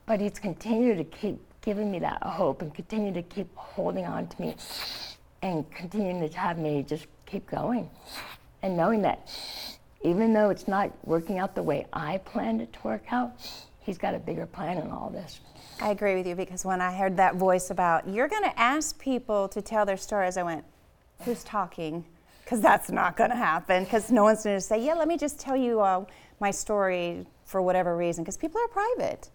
But 0.06 0.20
He's 0.20 0.38
continued 0.38 0.98
to 1.00 1.04
keep 1.06 1.40
giving 1.62 1.90
me 1.90 1.98
that 2.00 2.22
hope 2.22 2.62
and 2.62 2.72
continue 2.76 3.12
to 3.14 3.24
keep 3.24 3.48
holding 3.56 4.06
on 4.06 4.28
to 4.28 4.42
me 4.42 4.56
and 5.42 5.70
continuing 5.72 6.30
to 6.30 6.38
have 6.38 6.60
me 6.60 6.84
just 6.84 7.08
keep 7.26 7.50
going 7.50 7.90
and 8.62 8.78
knowing 8.78 9.02
that 9.02 9.30
even 10.04 10.34
though 10.34 10.50
it's 10.50 10.68
not 10.68 10.92
working 11.06 11.40
out 11.40 11.56
the 11.56 11.64
way 11.64 11.86
I 11.94 12.18
planned 12.20 12.62
it 12.62 12.74
to 12.74 12.80
work 12.84 13.04
out, 13.12 13.34
he's 13.80 13.98
got 13.98 14.14
a 14.14 14.20
bigger 14.20 14.46
plan 14.46 14.78
in 14.78 14.90
all 14.90 15.10
this. 15.10 15.40
I 15.80 15.90
agree 15.92 16.16
with 16.16 16.28
you 16.28 16.36
because 16.36 16.66
when 16.66 16.82
I 16.82 16.96
heard 16.96 17.18
that 17.18 17.36
voice 17.36 17.70
about 17.70 18.08
you're 18.08 18.28
going 18.28 18.44
to 18.44 18.60
ask 18.60 19.00
people 19.00 19.48
to 19.50 19.62
tell 19.62 19.86
their 19.86 19.98
stories, 19.98 20.38
I 20.38 20.44
went, 20.44 20.66
who's 21.26 21.44
talking? 21.44 22.06
Because 22.44 22.62
that's 22.62 22.92
not 22.92 23.16
going 23.16 23.30
to 23.30 23.36
happen. 23.36 23.84
Because 23.84 24.12
no 24.12 24.24
one's 24.24 24.44
going 24.44 24.58
to 24.58 24.62
say, 24.62 24.84
yeah, 24.84 24.94
let 24.94 25.08
me 25.08 25.18
just 25.18 25.40
tell 25.40 25.56
you 25.56 25.80
uh, 25.80 26.06
my 26.40 26.52
story 26.52 27.26
for 27.46 27.62
whatever 27.62 27.96
reason. 27.96 28.24
Because 28.24 28.38
people 28.38 28.60
are 28.62 28.68
private. 28.68 29.30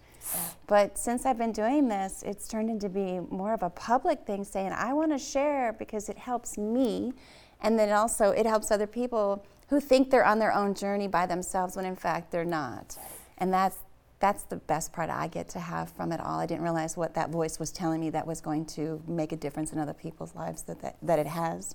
But 0.66 0.98
since 0.98 1.24
I've 1.24 1.38
been 1.38 1.52
doing 1.52 1.88
this, 1.88 2.22
it's 2.26 2.48
turned 2.48 2.68
into 2.68 2.88
be 2.88 3.20
more 3.30 3.54
of 3.54 3.62
a 3.62 3.70
public 3.70 4.26
thing 4.26 4.44
saying, 4.44 4.72
I 4.72 4.92
want 4.92 5.12
to 5.12 5.18
share 5.18 5.72
because 5.72 6.08
it 6.08 6.18
helps 6.18 6.58
me. 6.58 7.12
And 7.60 7.78
then 7.78 7.90
also, 7.90 8.30
it 8.30 8.44
helps 8.44 8.70
other 8.70 8.86
people 8.86 9.44
who 9.68 9.80
think 9.80 10.10
they're 10.10 10.24
on 10.24 10.38
their 10.38 10.54
own 10.54 10.74
journey 10.74 11.08
by 11.08 11.26
themselves 11.26 11.76
when 11.76 11.84
in 11.84 11.96
fact 11.96 12.30
they're 12.30 12.44
not. 12.44 12.96
And 13.38 13.52
that's 13.52 13.78
that's 14.20 14.42
the 14.44 14.56
best 14.56 14.92
part 14.92 15.10
I 15.10 15.28
get 15.28 15.48
to 15.50 15.60
have 15.60 15.90
from 15.90 16.12
it 16.12 16.20
all. 16.20 16.40
I 16.40 16.46
didn't 16.46 16.62
realize 16.62 16.96
what 16.96 17.14
that 17.14 17.30
voice 17.30 17.58
was 17.58 17.70
telling 17.70 18.00
me 18.00 18.10
that 18.10 18.26
was 18.26 18.40
going 18.40 18.66
to 18.66 19.00
make 19.06 19.32
a 19.32 19.36
difference 19.36 19.72
in 19.72 19.78
other 19.78 19.94
people's 19.94 20.34
lives 20.34 20.62
that, 20.64 20.80
that, 20.82 20.96
that 21.02 21.18
it 21.18 21.26
has. 21.26 21.74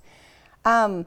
Um, 0.64 1.06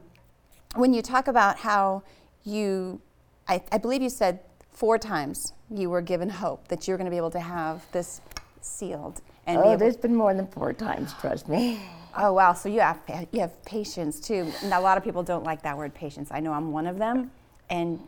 when 0.76 0.94
you 0.94 1.02
talk 1.02 1.28
about 1.28 1.58
how 1.58 2.04
you, 2.44 3.02
I, 3.48 3.62
I 3.72 3.78
believe 3.78 4.02
you 4.02 4.10
said 4.10 4.40
four 4.72 4.98
times 4.98 5.54
you 5.70 5.90
were 5.90 6.02
given 6.02 6.30
hope 6.30 6.68
that 6.70 6.88
you're 6.88 6.98
going 6.98 7.06
to 7.06 7.12
be 7.12 7.18
able 7.18 7.32
to 7.32 7.40
have 7.40 7.86
this 7.92 8.22
sealed. 8.62 9.22
And 9.46 9.60
oh, 9.64 9.78
there's 9.78 9.98
been 9.98 10.16
more 10.16 10.34
than 10.34 10.48
four 10.48 10.74
times, 10.74 11.14
trust 11.20 11.48
me. 11.48 11.80
Oh 12.20 12.34
wow! 12.34 12.54
So 12.54 12.68
you 12.68 12.80
have 12.80 13.00
you 13.32 13.42
have 13.42 13.64
patience 13.64 14.20
too. 14.20 14.52
Now, 14.64 14.80
a 14.80 14.82
lot 14.82 14.98
of 14.98 15.04
people 15.04 15.22
don't 15.22 15.44
like 15.44 15.62
that 15.62 15.78
word 15.78 15.94
patience. 15.94 16.30
I 16.32 16.40
know 16.40 16.52
I'm 16.52 16.72
one 16.72 16.88
of 16.88 16.98
them, 16.98 17.30
and 17.70 18.00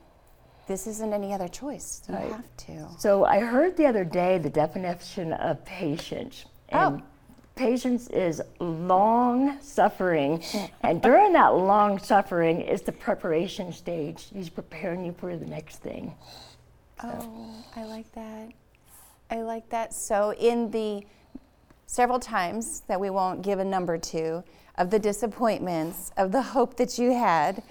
this 0.70 0.86
isn't 0.86 1.14
any 1.14 1.34
other 1.34 1.48
choice. 1.48 2.04
You 2.08 2.16
right. 2.16 2.32
have 2.32 2.58
to. 2.68 2.88
So 3.00 3.26
I 3.26 3.40
heard 3.40 3.76
the 3.76 3.88
other 3.88 4.06
day 4.06 4.38
the 4.38 4.52
definition 4.52 5.34
of 5.34 5.66
patience. 5.66 6.46
Oh. 6.72 6.78
And 6.78 7.02
oh. 7.02 7.06
Patience 7.56 8.08
is 8.12 8.42
long 8.62 9.60
suffering, 9.62 10.42
and 10.82 11.02
during 11.02 11.34
that 11.34 11.50
long 11.50 12.00
suffering 12.00 12.62
is 12.62 12.84
the 12.84 12.94
preparation 12.94 13.74
stage. 13.74 14.28
He's 14.34 14.48
preparing 14.48 15.04
you 15.04 15.14
for 15.20 15.36
the 15.36 15.46
next 15.46 15.82
thing. 15.82 16.16
Oh, 17.04 17.10
so. 17.10 17.18
Oh, 17.22 17.66
I 17.76 17.84
like 17.84 18.10
that. 18.14 18.54
I 19.30 19.42
like 19.42 19.68
that. 19.72 19.94
So 19.94 20.34
in 20.36 20.72
the 20.72 21.04
several 21.86 22.18
times 22.18 22.84
that 22.88 22.98
we 22.98 23.10
won't 23.10 23.42
give 23.42 23.60
a 23.60 23.66
number 23.66 23.98
to 23.98 24.42
of 24.78 24.90
the 24.90 25.00
disappointments, 25.00 26.14
of 26.16 26.32
the 26.32 26.42
hope 26.42 26.78
that 26.78 26.98
you 26.98 27.12
had 27.12 27.62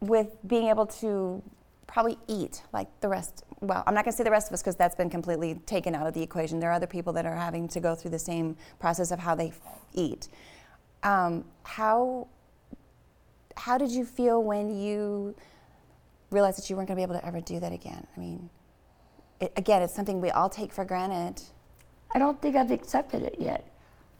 with 0.00 0.28
being 0.46 0.68
able 0.68 0.86
to 0.86 1.42
probably 1.86 2.18
eat 2.28 2.62
like 2.72 2.88
the 3.00 3.08
rest. 3.08 3.44
Well, 3.60 3.82
I'm 3.86 3.94
not 3.94 4.04
going 4.04 4.12
to 4.12 4.16
say 4.16 4.24
the 4.24 4.30
rest 4.30 4.48
of 4.48 4.54
us 4.54 4.62
because 4.62 4.76
that's 4.76 4.94
been 4.94 5.10
completely 5.10 5.54
taken 5.66 5.94
out 5.94 6.06
of 6.06 6.14
the 6.14 6.22
equation. 6.22 6.60
There 6.60 6.70
are 6.70 6.74
other 6.74 6.86
people 6.86 7.12
that 7.14 7.26
are 7.26 7.36
having 7.36 7.68
to 7.68 7.80
go 7.80 7.94
through 7.94 8.10
the 8.10 8.18
same 8.18 8.56
process 8.78 9.10
of 9.10 9.18
how 9.18 9.34
they 9.34 9.52
eat. 9.94 10.28
Um, 11.02 11.44
how 11.62 12.28
how 13.56 13.78
did 13.78 13.90
you 13.90 14.04
feel 14.04 14.42
when 14.42 14.78
you 14.78 15.34
realized 16.30 16.58
that 16.58 16.68
you 16.68 16.76
weren't 16.76 16.88
going 16.88 16.96
to 16.96 17.00
be 17.00 17.02
able 17.02 17.18
to 17.18 17.26
ever 17.26 17.40
do 17.40 17.58
that 17.60 17.72
again? 17.72 18.06
I 18.16 18.20
mean, 18.20 18.50
it, 19.40 19.52
again, 19.56 19.82
it's 19.82 19.94
something 19.94 20.20
we 20.20 20.30
all 20.30 20.50
take 20.50 20.72
for 20.72 20.84
granted. 20.84 21.42
I 22.14 22.18
don't 22.18 22.40
think 22.40 22.56
I've 22.56 22.70
accepted 22.70 23.22
it 23.22 23.36
yet. 23.38 23.64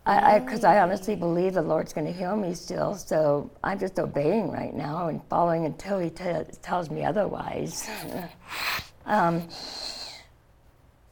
Because 0.06 0.62
I, 0.62 0.74
I, 0.74 0.78
I, 0.78 0.82
honestly 0.82 1.16
believe 1.16 1.54
the 1.54 1.62
Lord's 1.62 1.92
going 1.92 2.06
to 2.06 2.12
heal 2.12 2.36
me 2.36 2.54
still, 2.54 2.94
so 2.94 3.50
I'm 3.64 3.76
just 3.76 3.98
obeying 3.98 4.52
right 4.52 4.72
now 4.72 5.08
and 5.08 5.20
following 5.28 5.64
until 5.64 5.98
He 5.98 6.10
t- 6.10 6.24
tells 6.62 6.90
me 6.90 7.04
otherwise. 7.04 7.90
um, 9.06 9.48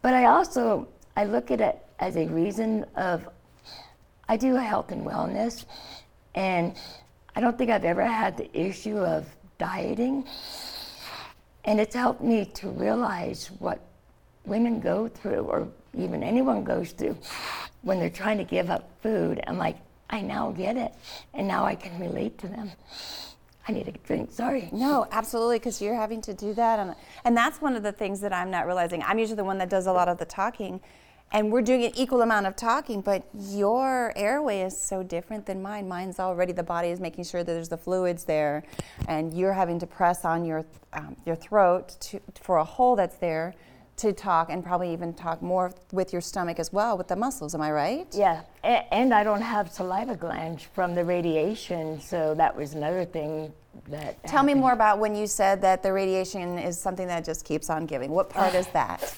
but 0.00 0.14
I 0.14 0.26
also 0.26 0.86
I 1.16 1.24
look 1.24 1.50
at 1.50 1.60
it 1.60 1.84
as 1.98 2.16
a 2.16 2.28
reason 2.28 2.84
of 2.94 3.28
I 4.28 4.36
do 4.36 4.54
health 4.54 4.92
and 4.92 5.04
wellness, 5.04 5.64
and 6.36 6.76
I 7.34 7.40
don't 7.40 7.58
think 7.58 7.70
I've 7.70 7.84
ever 7.84 8.04
had 8.04 8.36
the 8.36 8.48
issue 8.56 8.98
of 8.98 9.26
dieting, 9.58 10.24
and 11.64 11.80
it's 11.80 11.96
helped 11.96 12.22
me 12.22 12.44
to 12.44 12.68
realize 12.68 13.50
what 13.58 13.80
women 14.44 14.78
go 14.78 15.08
through, 15.08 15.40
or 15.40 15.66
even 15.98 16.22
anyone 16.22 16.62
goes 16.62 16.92
through, 16.92 17.18
when 17.84 18.00
they're 18.00 18.10
trying 18.10 18.38
to 18.38 18.44
give 18.44 18.70
up 18.70 18.90
food. 19.02 19.42
I'm 19.46 19.58
like, 19.58 19.76
I 20.10 20.20
now 20.20 20.50
get 20.50 20.76
it, 20.76 20.92
and 21.32 21.46
now 21.46 21.64
I 21.64 21.74
can 21.74 21.98
relate 22.00 22.38
to 22.38 22.48
them. 22.48 22.72
I 23.66 23.72
need 23.72 23.88
a 23.88 23.92
drink. 23.92 24.30
Sorry. 24.30 24.68
No, 24.72 25.06
absolutely, 25.10 25.58
because 25.58 25.80
you're 25.80 25.94
having 25.94 26.20
to 26.22 26.34
do 26.34 26.52
that, 26.54 26.78
and 26.78 26.94
and 27.24 27.36
that's 27.36 27.60
one 27.62 27.76
of 27.76 27.82
the 27.82 27.92
things 27.92 28.20
that 28.20 28.32
I'm 28.32 28.50
not 28.50 28.66
realizing. 28.66 29.02
I'm 29.02 29.18
usually 29.18 29.36
the 29.36 29.44
one 29.44 29.58
that 29.58 29.70
does 29.70 29.86
a 29.86 29.92
lot 29.92 30.08
of 30.08 30.18
the 30.18 30.26
talking, 30.26 30.80
and 31.32 31.50
we're 31.50 31.62
doing 31.62 31.84
an 31.84 31.92
equal 31.94 32.20
amount 32.20 32.46
of 32.46 32.56
talking, 32.56 33.00
but 33.00 33.26
your 33.34 34.12
airway 34.16 34.60
is 34.60 34.78
so 34.78 35.02
different 35.02 35.46
than 35.46 35.62
mine. 35.62 35.88
Mine's 35.88 36.20
already 36.20 36.52
the 36.52 36.62
body 36.62 36.88
is 36.88 37.00
making 37.00 37.24
sure 37.24 37.42
that 37.42 37.52
there's 37.52 37.70
the 37.70 37.78
fluids 37.78 38.24
there, 38.24 38.64
and 39.08 39.32
you're 39.32 39.54
having 39.54 39.78
to 39.78 39.86
press 39.86 40.24
on 40.26 40.44
your 40.44 40.66
um, 40.92 41.16
your 41.24 41.36
throat 41.36 41.96
to, 42.00 42.20
for 42.40 42.58
a 42.58 42.64
hole 42.64 42.96
that's 42.96 43.16
there 43.16 43.54
to 43.96 44.12
talk 44.12 44.50
and 44.50 44.64
probably 44.64 44.92
even 44.92 45.14
talk 45.14 45.40
more 45.42 45.72
with 45.92 46.12
your 46.12 46.20
stomach 46.20 46.58
as 46.58 46.72
well 46.72 46.98
with 46.98 47.08
the 47.08 47.16
muscles 47.16 47.54
am 47.54 47.60
i 47.60 47.70
right? 47.70 48.06
Yeah 48.12 48.42
and, 48.62 48.84
and 48.90 49.14
i 49.14 49.22
don't 49.22 49.42
have 49.42 49.70
saliva 49.72 50.16
glands 50.16 50.62
from 50.74 50.94
the 50.94 51.04
radiation 51.04 52.00
so 52.00 52.34
that 52.34 52.56
was 52.56 52.74
another 52.74 53.04
thing 53.04 53.52
that 53.88 54.22
tell 54.22 54.38
happened. 54.38 54.46
me 54.46 54.54
more 54.54 54.72
about 54.72 54.98
when 54.98 55.14
you 55.14 55.26
said 55.26 55.60
that 55.62 55.82
the 55.82 55.92
radiation 55.92 56.58
is 56.58 56.78
something 56.78 57.08
that 57.08 57.24
just 57.24 57.44
keeps 57.44 57.68
on 57.68 57.86
giving. 57.86 58.10
What 58.12 58.30
part 58.30 58.54
is 58.54 58.66
that? 58.72 59.16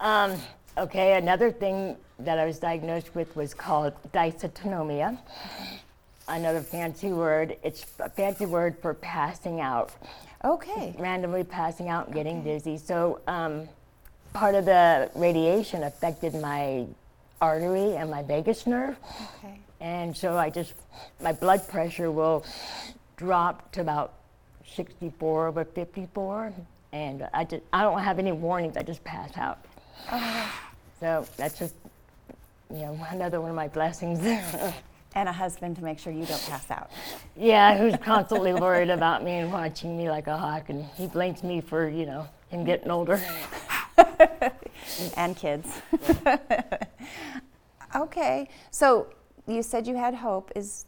Um, 0.00 0.40
okay 0.78 1.18
another 1.18 1.50
thing 1.50 1.96
that 2.18 2.38
i 2.38 2.44
was 2.44 2.58
diagnosed 2.58 3.14
with 3.14 3.34
was 3.36 3.52
called 3.52 3.92
dysautonomia 4.12 5.18
another 6.30 6.60
fancy 6.60 7.12
word 7.12 7.56
it's 7.62 7.84
a 7.98 8.08
fancy 8.08 8.46
word 8.46 8.76
for 8.80 8.94
passing 8.94 9.60
out 9.60 9.92
Okay. 10.44 10.94
Randomly 10.98 11.44
passing 11.44 11.88
out 11.88 12.06
and 12.06 12.14
getting 12.14 12.42
dizzy. 12.42 12.78
So 12.78 13.20
um, 13.26 13.68
part 14.32 14.54
of 14.54 14.64
the 14.64 15.10
radiation 15.14 15.82
affected 15.82 16.34
my 16.34 16.86
artery 17.40 17.96
and 17.96 18.10
my 18.10 18.22
vagus 18.22 18.66
nerve. 18.66 18.96
Okay. 19.38 19.58
And 19.80 20.16
so 20.16 20.36
I 20.36 20.50
just, 20.50 20.74
my 21.20 21.32
blood 21.32 21.66
pressure 21.68 22.10
will 22.10 22.44
drop 23.16 23.70
to 23.72 23.82
about 23.82 24.14
64 24.74 25.48
over 25.48 25.64
54. 25.64 26.52
And 26.92 27.28
I 27.34 27.44
just, 27.44 27.62
I 27.72 27.82
don't 27.82 28.00
have 28.00 28.18
any 28.18 28.32
warnings. 28.32 28.76
I 28.76 28.82
just 28.82 29.04
pass 29.04 29.36
out. 29.36 29.64
Oh 30.10 30.52
so 31.00 31.26
that's 31.36 31.58
just, 31.58 31.74
you 32.70 32.78
know, 32.78 33.06
another 33.10 33.40
one 33.40 33.50
of 33.50 33.56
my 33.56 33.68
blessings. 33.68 34.20
and 35.14 35.28
a 35.28 35.32
husband 35.32 35.76
to 35.76 35.84
make 35.84 35.98
sure 35.98 36.12
you 36.12 36.24
don't 36.24 36.42
pass 36.48 36.70
out. 36.70 36.90
Yeah, 37.36 37.76
who's 37.76 37.96
constantly 37.96 38.54
worried 38.54 38.90
about 38.90 39.24
me 39.24 39.32
and 39.32 39.52
watching 39.52 39.96
me 39.96 40.08
like 40.10 40.26
a 40.26 40.36
hawk, 40.36 40.68
and 40.68 40.84
he 40.96 41.06
blames 41.06 41.42
me 41.42 41.60
for 41.60 41.88
you 41.88 42.06
know 42.06 42.26
him 42.48 42.64
getting 42.64 42.90
older. 42.90 43.20
and 45.16 45.36
kids. 45.36 45.80
okay, 47.96 48.48
so 48.70 49.06
you 49.46 49.62
said 49.62 49.86
you 49.86 49.96
had 49.96 50.14
hope. 50.14 50.50
Is 50.54 50.86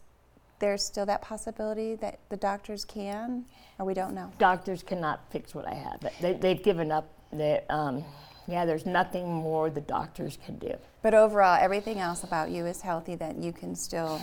there 0.59 0.77
still 0.77 1.07
that 1.07 1.23
possibility 1.23 1.97
that 1.97 2.19
the 2.29 2.37
doctors 2.37 2.85
can, 2.85 3.45
or 3.79 3.87
we 3.87 3.95
don't 3.95 4.15
know? 4.15 4.31
Doctors 4.39 4.83
cannot 4.83 5.21
fix 5.31 5.55
what 5.55 5.67
I 5.67 5.75
have. 5.75 6.13
They, 6.21 6.35
they've 6.35 6.63
given 6.63 6.93
up. 6.93 7.11
They, 7.33 7.63
um, 7.69 8.05
yeah, 8.47 8.65
there's 8.65 8.87
nothing 8.87 9.33
more 9.33 9.71
the 9.71 9.81
doctors 9.81 10.39
can 10.45 10.59
do. 10.59 10.75
But 11.03 11.15
overall, 11.15 11.59
everything 11.61 11.99
else 11.99 12.23
about 12.25 12.51
you 12.51 12.67
is 12.67 12.81
healthy 12.81 13.15
that 13.17 13.37
you 13.37 13.53
can 13.53 13.75
still. 13.75 14.21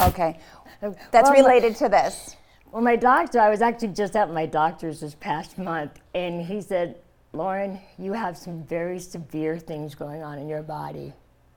Okay. 0.00 0.38
Oh, 0.82 0.94
That's 1.10 1.30
well, 1.30 1.42
related 1.42 1.76
to 1.76 1.88
this. 1.88 2.36
Well, 2.70 2.82
my 2.82 2.96
doctor, 2.96 3.38
I 3.40 3.50
was 3.50 3.60
actually 3.60 3.88
just 3.88 4.16
at 4.16 4.30
my 4.32 4.46
doctor's 4.46 5.00
this 5.00 5.14
past 5.14 5.58
month, 5.58 6.00
and 6.14 6.40
he 6.44 6.60
said, 6.62 6.96
Lauren, 7.34 7.78
you 7.98 8.12
have 8.12 8.36
some 8.36 8.62
very 8.64 8.98
severe 8.98 9.58
things 9.58 9.94
going 9.94 10.22
on 10.22 10.38
in 10.38 10.48
your 10.48 10.62
body. 10.62 11.12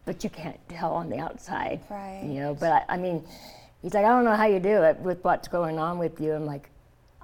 but 0.05 0.23
you 0.23 0.29
can't 0.29 0.59
tell 0.69 0.93
on 0.93 1.09
the 1.09 1.17
outside. 1.17 1.81
Right. 1.89 2.21
You 2.23 2.39
know, 2.41 2.53
but 2.53 2.71
I, 2.71 2.93
I 2.95 2.97
mean, 2.97 3.23
he's 3.81 3.93
like, 3.93 4.05
I 4.05 4.09
don't 4.09 4.23
know 4.23 4.35
how 4.35 4.45
you 4.45 4.59
do 4.59 4.83
it 4.83 4.97
with 4.99 5.23
what's 5.23 5.47
going 5.47 5.79
on 5.79 5.97
with 5.97 6.21
you. 6.21 6.33
I'm 6.33 6.45
like, 6.45 6.69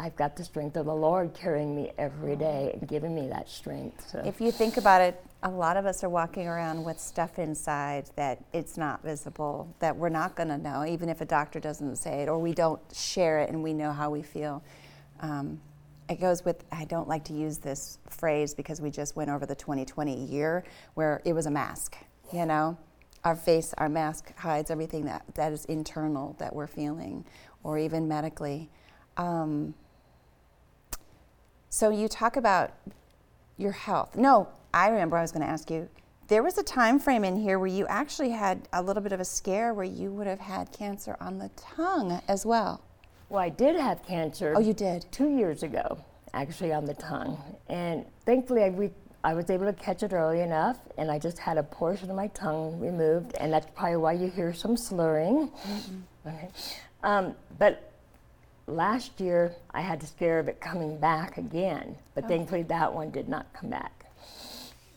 I've 0.02 0.16
got 0.16 0.36
the 0.36 0.44
strength 0.44 0.78
of 0.78 0.88
the 0.88 0.96
Lord 0.96 1.36
carrying 1.36 1.76
me 1.76 1.92
every 2.00 2.36
day 2.36 2.72
and 2.74 2.90
giving 2.90 3.14
me 3.14 3.28
that 3.28 3.48
strength. 3.48 4.10
So. 4.10 4.24
If 4.26 4.42
you 4.42 4.52
think 4.52 4.78
about 4.78 5.00
it, 5.00 5.24
a 5.44 5.50
lot 5.50 5.78
of 5.78 5.86
us 5.86 6.04
are 6.04 6.10
walking 6.10 6.48
around 6.48 6.84
with 6.84 7.00
stuff 7.00 7.38
inside 7.38 8.10
that 8.16 8.44
it's 8.52 8.78
not 8.78 9.04
visible, 9.04 9.72
that 9.80 9.96
we're 9.96 10.10
not 10.10 10.36
going 10.36 10.50
to 10.50 10.58
know, 10.58 10.84
even 10.86 11.08
if 11.08 11.22
a 11.22 11.26
doctor 11.26 11.60
doesn't 11.60 11.98
say 11.98 12.24
it, 12.24 12.30
or 12.30 12.40
we 12.40 12.52
don't 12.52 12.82
share 12.92 13.42
it 13.42 13.50
and 13.52 13.62
we 13.62 13.74
know 13.74 13.92
how 13.92 14.10
we 14.10 14.24
feel. 14.24 14.64
Um, 15.20 15.62
it 16.10 16.20
goes 16.20 16.44
with, 16.44 16.66
I 16.72 16.86
don't 16.86 17.08
like 17.08 17.24
to 17.26 17.34
use 17.34 17.60
this 17.60 18.00
phrase 18.10 18.56
because 18.56 18.82
we 18.82 18.90
just 18.90 19.16
went 19.16 19.30
over 19.30 19.46
the 19.46 19.56
2020 19.56 20.26
year 20.26 20.64
where 20.96 21.22
it 21.26 21.34
was 21.34 21.46
a 21.46 21.52
mask, 21.52 21.96
you 22.34 22.48
know? 22.48 22.76
Our 23.24 23.36
face, 23.36 23.72
our 23.78 23.88
mask 23.88 24.36
hides 24.36 24.72
everything 24.72 25.06
that, 25.06 25.26
that 25.36 25.54
is 25.54 25.66
internal 25.66 26.36
that 26.40 26.56
we're 26.56 26.66
feeling, 26.66 27.24
or 27.62 27.78
even 27.78 28.08
medically. 28.08 28.72
Um, 29.16 29.76
so 31.72 31.90
you 31.90 32.10
talk 32.10 32.36
about 32.36 32.72
your 33.58 33.72
health. 33.72 34.18
No, 34.18 34.50
I 34.74 34.90
remember 34.90 35.18
I 35.18 35.22
was 35.22 35.32
going 35.32 35.42
to 35.42 35.50
ask 35.50 35.72
you. 35.72 35.88
There 36.28 36.44
was 36.44 36.58
a 36.58 36.64
time 36.64 37.00
frame 37.00 37.24
in 37.24 37.38
here 37.38 37.60
where 37.60 37.68
you 37.68 37.88
actually 37.88 38.32
had 38.32 38.68
a 38.74 38.82
little 38.84 39.02
bit 39.02 39.14
of 39.14 39.22
a 39.22 39.26
scare 39.26 39.74
where 39.74 39.86
you 39.86 40.12
would 40.12 40.28
have 40.28 40.42
had 40.42 40.74
cancer 40.74 41.16
on 41.22 41.40
the 41.40 41.50
tongue 41.56 42.22
as 42.28 42.46
well. 42.46 42.82
Well, 43.30 43.42
I 43.42 43.48
did 43.48 43.78
have 43.78 44.06
cancer. 44.06 44.54
Oh, 44.56 44.60
you 44.60 44.74
did? 44.74 45.06
Two 45.14 45.30
years 45.30 45.64
ago, 45.64 45.98
actually, 46.34 46.74
on 46.74 46.84
the 46.84 46.94
tongue. 46.94 47.42
And 47.70 48.06
thankfully, 48.26 48.64
I, 48.64 48.68
re- 48.68 48.92
I 49.24 49.34
was 49.34 49.50
able 49.50 49.66
to 49.66 49.74
catch 49.74 50.04
it 50.04 50.12
early 50.12 50.42
enough, 50.42 50.78
and 50.98 51.10
I 51.10 51.20
just 51.20 51.40
had 51.40 51.58
a 51.58 51.64
portion 51.64 52.10
of 52.10 52.18
my 52.18 52.28
tongue 52.28 52.82
removed, 52.82 53.34
and 53.40 53.52
that's 53.52 53.68
probably 53.74 53.96
why 53.96 54.14
you 54.14 54.30
hear 54.30 54.54
some 54.54 54.76
slurring. 54.76 55.50
Mm-hmm. 55.66 56.28
Okay. 56.28 56.50
Um, 57.04 57.34
but 57.58 57.91
last 58.72 59.20
year 59.20 59.54
I 59.72 59.82
had 59.82 60.00
the 60.00 60.08
scare 60.08 60.40
of 60.40 60.48
it 60.48 60.60
coming 60.60 60.98
back 60.98 61.38
again, 61.38 61.96
but 62.16 62.26
oh. 62.26 62.28
thankfully 62.28 62.64
that 62.64 62.94
one 62.94 63.12
did 63.12 63.30
not 63.30 63.52
come 63.54 63.70
back. 63.70 64.06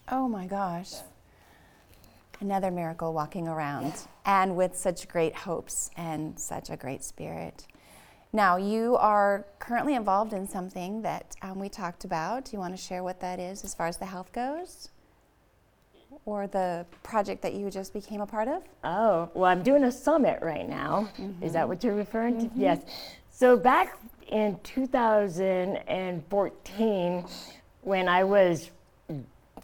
Oh 0.08 0.28
my 0.28 0.46
gosh. 0.46 0.92
Another 2.40 2.70
miracle 2.70 3.12
walking 3.12 3.48
around 3.48 3.94
and 4.26 4.56
with 4.56 4.76
such 4.76 5.08
great 5.08 5.34
hopes 5.34 5.90
and 5.96 6.38
such 6.38 6.68
a 6.70 6.76
great 6.76 7.02
spirit. 7.04 7.66
Now, 8.34 8.56
you 8.56 8.96
are 8.96 9.46
currently 9.60 9.94
involved 9.94 10.32
in 10.32 10.48
something 10.48 11.02
that 11.02 11.36
um, 11.40 11.60
we 11.60 11.68
talked 11.68 12.04
about. 12.04 12.46
Do 12.46 12.50
you 12.52 12.58
want 12.58 12.76
to 12.76 12.82
share 12.82 13.04
what 13.04 13.20
that 13.20 13.38
is 13.38 13.62
as 13.62 13.74
far 13.74 13.86
as 13.86 13.96
the 13.96 14.06
health 14.06 14.32
goes? 14.32 14.88
Or 16.26 16.48
the 16.48 16.84
project 17.04 17.42
that 17.42 17.54
you 17.54 17.70
just 17.70 17.92
became 17.92 18.20
a 18.20 18.26
part 18.26 18.48
of? 18.48 18.64
Oh, 18.82 19.30
well, 19.34 19.44
I'm 19.50 19.62
doing 19.62 19.84
a 19.84 19.92
summit 19.92 20.40
right 20.42 20.68
now. 20.68 21.08
Mm-hmm. 21.16 21.44
Is 21.44 21.52
that 21.52 21.60
mm-hmm. 21.60 21.68
what 21.68 21.84
you're 21.84 21.94
referring 21.94 22.40
to? 22.40 22.46
Mm-hmm. 22.46 22.60
Yes. 22.60 22.80
So 23.36 23.56
back 23.56 23.98
in 24.28 24.60
2014, 24.62 27.24
when 27.80 28.08
I 28.08 28.22
was 28.22 28.70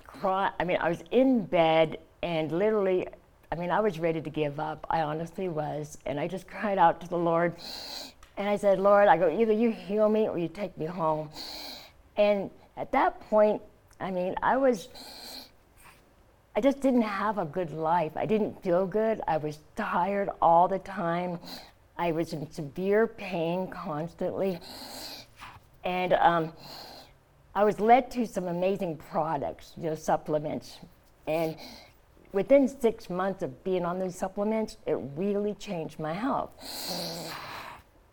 cry, 0.04 0.50
I 0.58 0.64
mean, 0.64 0.78
I 0.80 0.88
was 0.88 1.04
in 1.12 1.44
bed 1.44 1.98
and 2.20 2.50
literally, 2.50 3.06
I 3.52 3.54
mean, 3.54 3.70
I 3.70 3.78
was 3.78 4.00
ready 4.00 4.20
to 4.20 4.28
give 4.28 4.58
up. 4.58 4.84
I 4.90 5.02
honestly 5.02 5.48
was, 5.48 5.98
and 6.04 6.18
I 6.18 6.26
just 6.26 6.48
cried 6.48 6.78
out 6.78 7.00
to 7.02 7.08
the 7.08 7.16
Lord, 7.16 7.54
and 8.36 8.48
I 8.48 8.56
said, 8.56 8.80
Lord, 8.80 9.06
I 9.06 9.16
go, 9.16 9.30
either 9.30 9.52
you 9.52 9.70
heal 9.70 10.08
me 10.08 10.26
or 10.26 10.36
you 10.36 10.48
take 10.48 10.76
me 10.76 10.86
home. 10.86 11.30
And 12.16 12.50
at 12.76 12.90
that 12.90 13.20
point, 13.30 13.62
I 14.00 14.10
mean, 14.10 14.34
I 14.42 14.56
was. 14.56 14.88
I 16.56 16.60
just 16.60 16.80
didn't 16.80 17.02
have 17.02 17.38
a 17.38 17.44
good 17.44 17.70
life. 17.70 18.16
I 18.16 18.26
didn't 18.26 18.60
feel 18.64 18.84
good. 18.84 19.20
I 19.28 19.36
was 19.36 19.60
tired 19.76 20.28
all 20.42 20.66
the 20.66 20.80
time. 20.80 21.38
I 22.00 22.12
was 22.12 22.32
in 22.32 22.50
severe 22.50 23.06
pain 23.06 23.68
constantly. 23.68 24.58
And 25.84 26.14
um, 26.14 26.52
I 27.54 27.62
was 27.62 27.78
led 27.78 28.10
to 28.12 28.26
some 28.26 28.48
amazing 28.48 28.96
products, 28.96 29.74
you 29.76 29.82
know, 29.82 29.94
supplements. 29.94 30.78
And 31.26 31.56
within 32.32 32.66
six 32.68 33.10
months 33.10 33.42
of 33.42 33.62
being 33.64 33.84
on 33.84 33.98
these 33.98 34.16
supplements, 34.16 34.78
it 34.86 34.96
really 35.14 35.52
changed 35.54 36.00
my 36.00 36.14
health. 36.14 36.50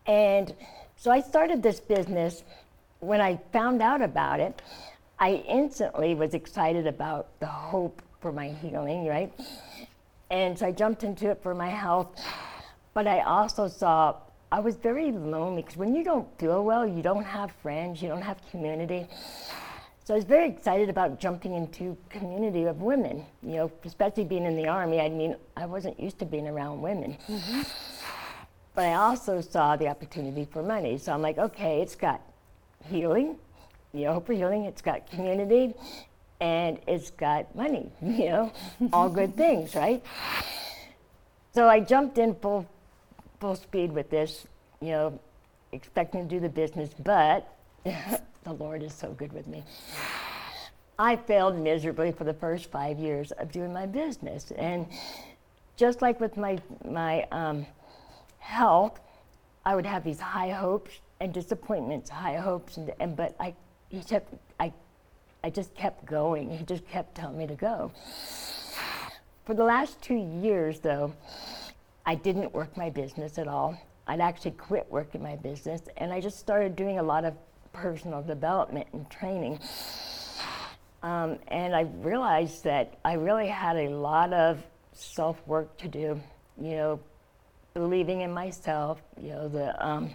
And 0.06 0.54
so 0.98 1.10
I 1.10 1.22
started 1.22 1.64
this 1.64 1.80
business. 1.80 2.44
When 3.00 3.22
I 3.22 3.40
found 3.54 3.82
out 3.82 4.02
about 4.02 4.42
it, 4.42 4.62
I 5.18 5.46
instantly 5.48 6.14
was 6.14 6.34
excited 6.34 6.88
about 6.88 7.40
the 7.40 7.46
hope 7.46 8.02
for 8.20 8.34
my 8.34 8.50
healing, 8.50 9.08
right? 9.08 9.32
And 10.30 10.60
so 10.60 10.66
I 10.66 10.74
jumped 10.74 11.06
into 11.06 11.30
it 11.32 11.42
for 11.42 11.56
my 11.56 11.70
health. 11.70 12.10
But 12.98 13.06
I 13.06 13.20
also 13.20 13.68
saw 13.68 14.16
I 14.52 14.60
was 14.60 14.76
very 14.76 15.12
lonely 15.12 15.62
because 15.62 15.78
when 15.78 15.94
you 15.94 16.04
don't 16.04 16.28
feel 16.40 16.66
well, 16.66 16.88
you 16.88 17.04
don't 17.04 17.26
have 17.26 17.52
friends, 17.62 18.02
you 18.02 18.10
don't 18.10 18.24
have 18.24 18.40
community. 18.50 19.06
So 20.04 20.16
I 20.16 20.18
was 20.18 20.26
very 20.26 20.50
excited 20.50 20.90
about 20.90 21.20
jumping 21.20 21.54
into 21.54 21.96
community 22.10 22.64
of 22.64 22.82
women. 22.82 23.24
You 23.44 23.56
know, 23.58 23.72
especially 23.86 24.24
being 24.24 24.46
in 24.46 24.56
the 24.56 24.68
army. 24.68 25.00
I 25.00 25.10
mean, 25.10 25.36
I 25.56 25.68
wasn't 25.68 26.00
used 26.00 26.18
to 26.18 26.26
being 26.26 26.48
around 26.48 26.82
women. 26.82 27.20
Mm-hmm. 27.28 27.62
But 28.74 28.86
I 28.86 28.96
also 28.96 29.42
saw 29.42 29.76
the 29.76 29.90
opportunity 29.90 30.48
for 30.52 30.64
money. 30.64 30.98
So 30.98 31.14
I'm 31.14 31.22
like, 31.22 31.38
okay, 31.38 31.82
it's 31.84 31.96
got 31.96 32.20
healing, 32.84 33.38
you 33.94 34.06
know, 34.06 34.14
hope 34.14 34.26
for 34.26 34.34
healing. 34.34 34.64
It's 34.66 34.82
got 34.82 35.08
community, 35.12 35.76
and 36.42 36.80
it's 36.88 37.12
got 37.12 37.54
money. 37.54 37.92
You 38.02 38.30
know, 38.30 38.54
all 38.92 39.08
good 39.08 39.38
things, 39.46 39.76
right? 39.76 40.04
So 41.54 41.68
I 41.70 41.80
jumped 41.80 42.18
in 42.18 42.34
full 42.34 42.68
full 43.40 43.56
speed 43.56 43.92
with 43.92 44.10
this, 44.10 44.46
you 44.82 44.90
know, 44.90 45.20
expecting 45.72 46.28
to 46.28 46.36
do 46.36 46.40
the 46.40 46.50
business, 46.50 46.90
but 47.04 47.54
the 47.84 48.54
Lord 48.54 48.84
is 48.84 48.94
so 48.94 49.12
good 49.12 49.34
with 49.34 49.48
me. 49.48 49.64
I 51.00 51.16
failed 51.16 51.58
miserably 51.58 52.12
for 52.12 52.24
the 52.24 52.34
first 52.34 52.72
five 52.72 52.98
years 52.98 53.32
of 53.34 53.52
doing 53.52 53.72
my 53.72 53.86
business. 53.86 54.52
And 54.58 54.88
just 55.76 56.02
like 56.02 56.20
with 56.20 56.38
my, 56.38 56.58
my 56.84 57.24
um, 57.32 57.68
health, 58.40 59.00
I 59.64 59.76
would 59.76 59.86
have 59.86 60.04
these 60.04 60.20
high 60.20 60.50
hopes 60.50 60.92
and 61.20 61.34
disappointments, 61.34 62.10
high 62.10 62.38
hopes, 62.38 62.78
and, 62.78 62.92
and 63.00 63.16
but 63.16 63.36
I, 63.40 63.54
he 63.90 64.02
kept, 64.02 64.34
I, 64.60 64.74
I 65.44 65.50
just 65.52 65.76
kept 65.76 66.06
going. 66.06 66.50
He 66.50 66.64
just 66.64 66.88
kept 66.88 67.16
telling 67.16 67.38
me 67.38 67.46
to 67.46 67.56
go. 67.56 67.92
For 69.46 69.54
the 69.54 69.64
last 69.64 70.02
two 70.02 70.16
years, 70.42 70.80
though, 70.80 71.14
I 72.08 72.16
didn't 72.16 72.54
work 72.54 72.78
my 72.78 72.90
business 72.90 73.38
at 73.38 73.50
all. 73.50 73.78
I'd 74.08 74.22
actually 74.22 74.52
quit 74.52 74.88
working 74.90 75.22
my 75.22 75.36
business 75.36 75.82
and 75.98 76.14
I 76.14 76.22
just 76.22 76.40
started 76.40 76.78
doing 76.78 77.00
a 77.00 77.04
lot 77.04 77.26
of 77.26 77.34
personal 77.74 78.24
development 78.24 78.88
and 78.94 79.10
training. 79.10 79.60
Um, 81.04 81.38
and 81.50 81.76
I 81.76 81.82
realized 81.82 82.64
that 82.64 82.98
I 83.04 83.14
really 83.14 83.48
had 83.48 83.76
a 83.76 83.90
lot 83.90 84.32
of 84.32 84.64
self 84.94 85.46
work 85.46 85.78
to 85.80 85.90
do, 85.90 86.22
you 86.60 86.72
know, 86.72 87.00
believing 87.74 88.22
in 88.22 88.32
myself, 88.32 89.02
you 89.22 89.32
know, 89.32 89.50
the 89.50 89.86
um, 89.86 90.12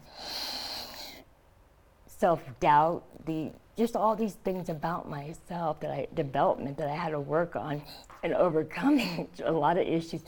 self 2.06 2.42
doubt, 2.58 3.04
the 3.26 3.50
just 3.76 3.96
all 3.96 4.16
these 4.16 4.34
things 4.44 4.70
about 4.70 5.10
myself 5.10 5.80
that 5.80 5.90
I 5.90 6.08
development 6.14 6.78
that 6.78 6.88
I 6.88 6.96
had 6.96 7.10
to 7.10 7.20
work 7.20 7.54
on 7.54 7.82
and 8.22 8.32
overcoming 8.32 9.28
a 9.44 9.52
lot 9.52 9.76
of 9.76 9.86
issues. 9.86 10.22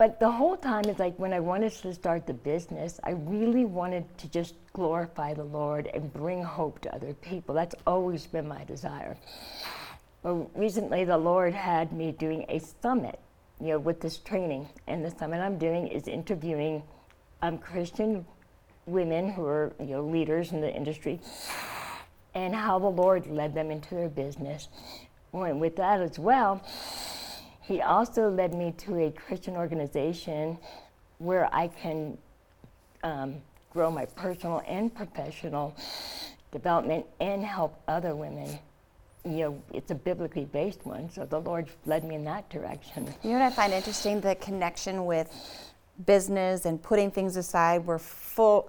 But 0.00 0.18
the 0.18 0.30
whole 0.30 0.56
time, 0.56 0.86
is 0.86 0.98
like 0.98 1.18
when 1.18 1.34
I 1.34 1.40
wanted 1.40 1.72
to 1.72 1.92
start 1.92 2.26
the 2.26 2.32
business, 2.32 2.98
I 3.04 3.10
really 3.10 3.66
wanted 3.66 4.06
to 4.16 4.28
just 4.28 4.54
glorify 4.72 5.34
the 5.34 5.44
Lord 5.44 5.90
and 5.92 6.10
bring 6.10 6.42
hope 6.42 6.80
to 6.80 6.94
other 6.94 7.12
people. 7.12 7.54
That's 7.54 7.74
always 7.86 8.26
been 8.26 8.48
my 8.48 8.64
desire. 8.64 9.18
But 10.22 10.58
recently, 10.58 11.04
the 11.04 11.18
Lord 11.18 11.52
had 11.52 11.92
me 11.92 12.12
doing 12.12 12.46
a 12.48 12.60
summit, 12.80 13.18
you 13.60 13.66
know, 13.66 13.78
with 13.78 14.00
this 14.00 14.16
training. 14.16 14.70
And 14.86 15.04
the 15.04 15.10
summit 15.10 15.42
I'm 15.42 15.58
doing 15.58 15.88
is 15.88 16.08
interviewing 16.08 16.82
um, 17.42 17.58
Christian 17.58 18.24
women 18.86 19.28
who 19.28 19.44
are, 19.44 19.74
you 19.78 19.96
know, 19.96 20.06
leaders 20.06 20.52
in 20.52 20.62
the 20.62 20.74
industry 20.74 21.20
and 22.34 22.54
how 22.54 22.78
the 22.78 22.88
Lord 22.88 23.26
led 23.26 23.52
them 23.52 23.70
into 23.70 23.96
their 23.96 24.08
business. 24.08 24.68
And 25.34 25.60
with 25.60 25.76
that 25.76 26.00
as 26.00 26.18
well, 26.18 26.62
he 27.70 27.80
also 27.80 28.28
led 28.28 28.52
me 28.52 28.72
to 28.78 28.98
a 28.98 29.12
Christian 29.12 29.54
organization 29.54 30.58
where 31.18 31.48
I 31.54 31.68
can 31.68 32.18
um, 33.04 33.36
grow 33.72 33.92
my 33.92 34.06
personal 34.06 34.60
and 34.66 34.92
professional 34.92 35.76
development 36.50 37.06
and 37.20 37.44
help 37.44 37.80
other 37.86 38.16
women. 38.16 38.58
You 39.24 39.36
know, 39.36 39.62
it's 39.72 39.92
a 39.92 39.94
biblically 39.94 40.46
based 40.46 40.84
one, 40.84 41.10
so 41.10 41.24
the 41.24 41.40
Lord 41.40 41.68
led 41.86 42.02
me 42.02 42.16
in 42.16 42.24
that 42.24 42.50
direction. 42.50 43.06
You 43.22 43.30
know 43.30 43.38
what 43.38 43.44
I 43.44 43.50
find 43.50 43.72
interesting? 43.72 44.20
The 44.20 44.34
connection 44.34 45.06
with 45.06 45.32
business 46.06 46.64
and 46.64 46.82
putting 46.82 47.08
things 47.12 47.36
aside. 47.36 47.86
We're 47.86 47.98
full. 47.98 48.68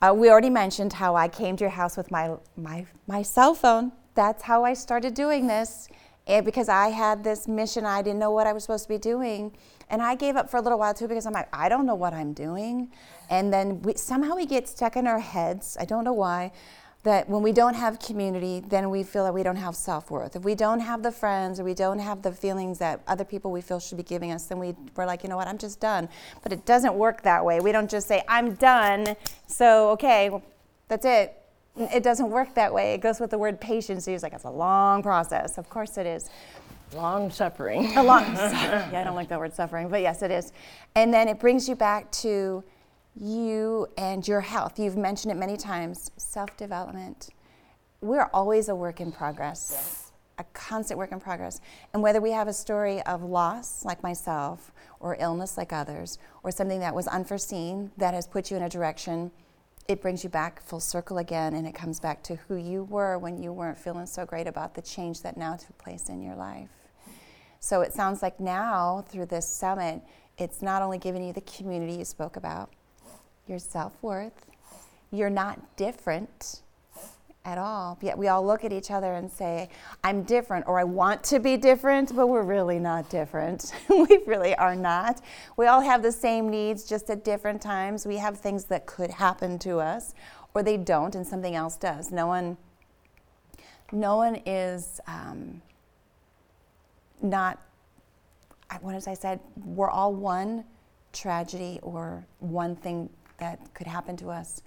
Uh, 0.00 0.14
we 0.14 0.30
already 0.30 0.50
mentioned 0.50 0.92
how 0.92 1.16
I 1.16 1.26
came 1.26 1.56
to 1.56 1.64
your 1.64 1.70
house 1.70 1.96
with 1.96 2.12
my, 2.12 2.36
my, 2.56 2.86
my 3.08 3.22
cell 3.22 3.52
phone. 3.52 3.90
That's 4.14 4.44
how 4.44 4.62
I 4.62 4.74
started 4.74 5.14
doing 5.14 5.48
this 5.48 5.88
and 6.26 6.44
because 6.44 6.68
I 6.68 6.88
had 6.88 7.22
this 7.22 7.46
mission, 7.46 7.86
I 7.86 8.02
didn't 8.02 8.18
know 8.18 8.32
what 8.32 8.46
I 8.46 8.52
was 8.52 8.64
supposed 8.64 8.84
to 8.84 8.88
be 8.88 8.98
doing. 8.98 9.52
And 9.88 10.02
I 10.02 10.16
gave 10.16 10.34
up 10.34 10.50
for 10.50 10.56
a 10.56 10.60
little 10.60 10.78
while 10.78 10.92
too 10.92 11.06
because 11.06 11.24
I'm 11.24 11.32
like, 11.32 11.48
I 11.52 11.68
don't 11.68 11.86
know 11.86 11.94
what 11.94 12.12
I'm 12.12 12.32
doing. 12.32 12.90
And 13.30 13.52
then 13.52 13.80
we, 13.82 13.94
somehow 13.94 14.34
we 14.34 14.44
get 14.44 14.68
stuck 14.68 14.96
in 14.96 15.06
our 15.06 15.20
heads. 15.20 15.76
I 15.78 15.84
don't 15.84 16.04
know 16.04 16.12
why. 16.12 16.52
That 17.04 17.28
when 17.28 17.40
we 17.42 17.52
don't 17.52 17.74
have 17.74 18.00
community, 18.00 18.58
then 18.66 18.90
we 18.90 19.04
feel 19.04 19.22
that 19.22 19.32
we 19.32 19.44
don't 19.44 19.54
have 19.54 19.76
self 19.76 20.10
worth. 20.10 20.34
If 20.34 20.42
we 20.42 20.56
don't 20.56 20.80
have 20.80 21.04
the 21.04 21.12
friends 21.12 21.60
or 21.60 21.64
we 21.64 21.74
don't 21.74 22.00
have 22.00 22.22
the 22.22 22.32
feelings 22.32 22.80
that 22.80 23.00
other 23.06 23.24
people 23.24 23.52
we 23.52 23.60
feel 23.60 23.78
should 23.78 23.96
be 23.96 24.02
giving 24.02 24.32
us, 24.32 24.46
then 24.46 24.58
we, 24.58 24.74
we're 24.96 25.06
like, 25.06 25.22
you 25.22 25.28
know 25.28 25.36
what, 25.36 25.46
I'm 25.46 25.58
just 25.58 25.78
done. 25.78 26.08
But 26.42 26.52
it 26.52 26.66
doesn't 26.66 26.94
work 26.94 27.22
that 27.22 27.44
way. 27.44 27.60
We 27.60 27.70
don't 27.70 27.88
just 27.88 28.08
say, 28.08 28.24
I'm 28.26 28.54
done. 28.54 29.14
So, 29.46 29.90
okay, 29.90 30.42
that's 30.88 31.04
it. 31.04 31.45
It 31.76 32.02
doesn't 32.02 32.30
work 32.30 32.54
that 32.54 32.72
way. 32.72 32.94
It 32.94 33.00
goes 33.00 33.20
with 33.20 33.30
the 33.30 33.38
word 33.38 33.60
patience. 33.60 34.06
He's 34.06 34.22
like, 34.22 34.32
it's 34.32 34.44
a 34.44 34.50
long 34.50 35.02
process. 35.02 35.58
Of 35.58 35.68
course 35.68 35.98
it 35.98 36.06
is. 36.06 36.30
Long 36.94 37.30
suffering. 37.30 37.96
A 37.96 38.02
long 38.02 38.22
yeah, 38.34 38.90
I 38.94 39.04
don't 39.04 39.16
like 39.16 39.28
that 39.28 39.38
word 39.38 39.54
suffering, 39.54 39.88
but 39.88 40.00
yes, 40.00 40.22
it 40.22 40.30
is. 40.30 40.52
And 40.94 41.12
then 41.12 41.28
it 41.28 41.38
brings 41.38 41.68
you 41.68 41.74
back 41.74 42.10
to 42.12 42.64
you 43.18 43.88
and 43.98 44.26
your 44.26 44.40
health. 44.40 44.78
You've 44.78 44.96
mentioned 44.96 45.32
it 45.32 45.36
many 45.36 45.56
times 45.56 46.10
self 46.16 46.56
development. 46.56 47.30
We're 48.00 48.30
always 48.32 48.68
a 48.68 48.74
work 48.74 49.00
in 49.00 49.10
progress, 49.10 49.70
yes. 49.72 50.12
a 50.38 50.44
constant 50.52 50.98
work 50.98 51.12
in 51.12 51.18
progress. 51.18 51.60
And 51.92 52.02
whether 52.02 52.20
we 52.20 52.30
have 52.30 52.46
a 52.46 52.52
story 52.52 53.02
of 53.02 53.22
loss, 53.22 53.84
like 53.84 54.02
myself, 54.02 54.70
or 55.00 55.16
illness, 55.18 55.56
like 55.56 55.72
others, 55.72 56.18
or 56.42 56.50
something 56.50 56.80
that 56.80 56.94
was 56.94 57.08
unforeseen 57.08 57.90
that 57.96 58.14
has 58.14 58.26
put 58.26 58.50
you 58.50 58.56
in 58.56 58.62
a 58.62 58.68
direction, 58.68 59.30
it 59.88 60.00
brings 60.02 60.24
you 60.24 60.30
back 60.30 60.60
full 60.62 60.80
circle 60.80 61.18
again 61.18 61.54
and 61.54 61.66
it 61.66 61.74
comes 61.74 62.00
back 62.00 62.22
to 62.24 62.36
who 62.36 62.56
you 62.56 62.84
were 62.84 63.18
when 63.18 63.42
you 63.42 63.52
weren't 63.52 63.78
feeling 63.78 64.06
so 64.06 64.24
great 64.24 64.46
about 64.46 64.74
the 64.74 64.82
change 64.82 65.22
that 65.22 65.36
now 65.36 65.56
took 65.56 65.76
place 65.78 66.08
in 66.08 66.22
your 66.22 66.34
life. 66.34 66.70
So 67.60 67.80
it 67.80 67.92
sounds 67.92 68.22
like 68.22 68.38
now, 68.38 69.04
through 69.08 69.26
this 69.26 69.48
summit, 69.48 70.02
it's 70.38 70.62
not 70.62 70.82
only 70.82 70.98
giving 70.98 71.24
you 71.24 71.32
the 71.32 71.40
community 71.40 71.94
you 71.94 72.04
spoke 72.04 72.36
about, 72.36 72.70
your 73.46 73.58
self 73.58 73.96
worth. 74.02 74.46
You're 75.10 75.30
not 75.30 75.76
different 75.76 76.62
at 77.46 77.58
all. 77.58 77.96
Yet 78.02 78.18
we 78.18 78.26
all 78.26 78.44
look 78.44 78.64
at 78.64 78.72
each 78.72 78.90
other 78.90 79.14
and 79.14 79.30
say, 79.30 79.70
I'm 80.02 80.24
different, 80.24 80.66
or 80.66 80.78
I 80.80 80.84
want 80.84 81.22
to 81.24 81.38
be 81.38 81.56
different, 81.56 82.14
but 82.14 82.26
we're 82.26 82.42
really 82.42 82.80
not 82.80 83.08
different. 83.08 83.72
we 83.88 84.18
really 84.26 84.54
are 84.56 84.74
not. 84.74 85.22
We 85.56 85.66
all 85.66 85.80
have 85.80 86.02
the 86.02 86.10
same 86.12 86.50
needs, 86.50 86.84
just 86.84 87.08
at 87.08 87.24
different 87.24 87.62
times. 87.62 88.04
We 88.04 88.16
have 88.16 88.38
things 88.38 88.64
that 88.64 88.84
could 88.84 89.10
happen 89.10 89.58
to 89.60 89.78
us, 89.78 90.12
or 90.54 90.62
they 90.64 90.76
don't, 90.76 91.14
and 91.14 91.24
something 91.24 91.54
else 91.54 91.76
does. 91.76 92.10
No 92.10 92.26
one, 92.26 92.56
no 93.92 94.16
one 94.16 94.42
is 94.44 95.00
um, 95.06 95.62
not, 97.22 97.62
what 98.80 98.96
as 98.96 99.06
I 99.06 99.14
said, 99.14 99.38
we're 99.64 99.88
all 99.88 100.12
one 100.12 100.64
tragedy 101.12 101.78
or 101.82 102.26
one 102.40 102.74
thing 102.74 103.08
that 103.38 103.72
could 103.72 103.86
happen 103.86 104.16
to 104.16 104.30
us 104.30 104.62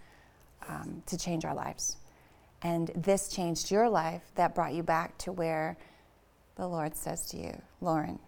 um, 0.69 1.03
to 1.07 1.17
change 1.17 1.43
our 1.43 1.53
lives. 1.53 1.97
And 2.61 2.91
this 2.95 3.29
changed 3.29 3.71
your 3.71 3.89
life 3.89 4.23
that 4.35 4.53
brought 4.53 4.73
you 4.73 4.83
back 4.83 5.17
to 5.19 5.31
where 5.31 5.77
the 6.55 6.67
Lord 6.67 6.95
says 6.95 7.25
to 7.27 7.37
you, 7.37 7.61
Lauren, 7.79 8.19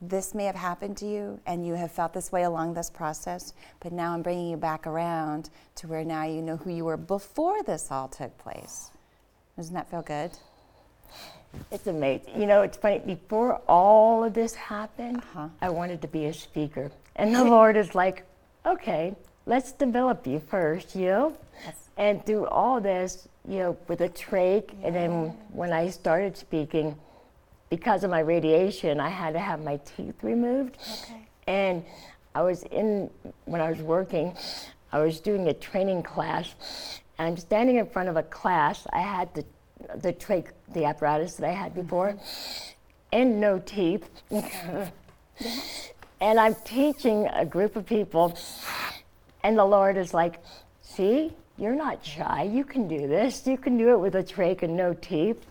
this 0.00 0.34
may 0.34 0.44
have 0.46 0.56
happened 0.56 0.96
to 0.96 1.06
you 1.06 1.40
and 1.46 1.64
you 1.64 1.74
have 1.74 1.92
felt 1.92 2.12
this 2.12 2.32
way 2.32 2.42
along 2.42 2.74
this 2.74 2.90
process, 2.90 3.54
but 3.78 3.92
now 3.92 4.12
I'm 4.12 4.22
bringing 4.22 4.48
you 4.50 4.56
back 4.56 4.88
around 4.88 5.50
to 5.76 5.86
where 5.86 6.04
now 6.04 6.24
you 6.24 6.42
know 6.42 6.56
who 6.56 6.70
you 6.70 6.84
were 6.84 6.96
before 6.96 7.62
this 7.62 7.92
all 7.92 8.08
took 8.08 8.36
place. 8.38 8.90
Doesn't 9.56 9.74
that 9.74 9.88
feel 9.88 10.02
good? 10.02 10.32
It's 11.70 11.86
amazing. 11.86 12.40
You 12.40 12.46
know, 12.46 12.62
it's 12.62 12.76
funny. 12.76 12.98
Before 12.98 13.60
all 13.68 14.24
of 14.24 14.34
this 14.34 14.54
happened, 14.54 15.18
uh-huh. 15.18 15.48
I 15.60 15.68
wanted 15.68 16.02
to 16.02 16.08
be 16.08 16.26
a 16.26 16.32
speaker. 16.32 16.90
And 17.14 17.34
the 17.34 17.44
Lord 17.44 17.76
is 17.76 17.94
like, 17.94 18.24
okay, 18.66 19.14
let's 19.46 19.70
develop 19.72 20.26
you 20.26 20.40
first, 20.40 20.96
you 20.96 21.06
know? 21.06 21.36
And 21.96 22.24
through 22.24 22.46
all 22.46 22.80
this, 22.80 23.28
you 23.46 23.58
know, 23.58 23.76
with 23.88 24.00
a 24.00 24.08
trach, 24.08 24.70
yeah. 24.70 24.86
and 24.86 24.96
then 24.96 25.12
when 25.52 25.72
I 25.72 25.90
started 25.90 26.36
speaking, 26.36 26.96
because 27.70 28.04
of 28.04 28.10
my 28.10 28.20
radiation, 28.20 29.00
I 29.00 29.08
had 29.08 29.32
to 29.34 29.38
have 29.38 29.62
my 29.62 29.78
teeth 29.96 30.22
removed. 30.22 30.76
Okay. 31.04 31.28
And 31.46 31.84
I 32.34 32.42
was 32.42 32.62
in, 32.64 33.10
when 33.44 33.60
I 33.60 33.70
was 33.70 33.78
working, 33.80 34.36
I 34.92 35.00
was 35.00 35.20
doing 35.20 35.48
a 35.48 35.54
training 35.54 36.02
class, 36.02 36.54
and 37.18 37.28
I'm 37.28 37.36
standing 37.36 37.76
in 37.76 37.86
front 37.86 38.08
of 38.08 38.16
a 38.16 38.22
class. 38.22 38.86
I 38.92 39.00
had 39.00 39.34
the, 39.34 39.44
the 39.96 40.12
trach, 40.12 40.48
the 40.72 40.84
apparatus 40.84 41.34
that 41.36 41.48
I 41.48 41.52
had 41.52 41.74
before, 41.74 42.12
mm-hmm. 42.12 42.72
and 43.12 43.40
no 43.40 43.58
teeth. 43.58 44.08
and 46.20 46.40
I'm 46.40 46.54
teaching 46.64 47.26
a 47.32 47.44
group 47.44 47.76
of 47.76 47.86
people, 47.86 48.38
and 49.42 49.58
the 49.58 49.64
Lord 49.64 49.96
is 49.96 50.14
like, 50.14 50.40
See, 50.94 51.32
you're 51.62 51.76
not 51.76 52.04
shy. 52.04 52.42
You 52.42 52.64
can 52.64 52.88
do 52.88 53.06
this. 53.06 53.46
You 53.46 53.56
can 53.56 53.78
do 53.78 53.90
it 53.92 54.00
with 54.00 54.16
a 54.16 54.22
trach 54.22 54.62
and 54.64 54.76
no 54.76 54.94
teeth. 54.94 55.46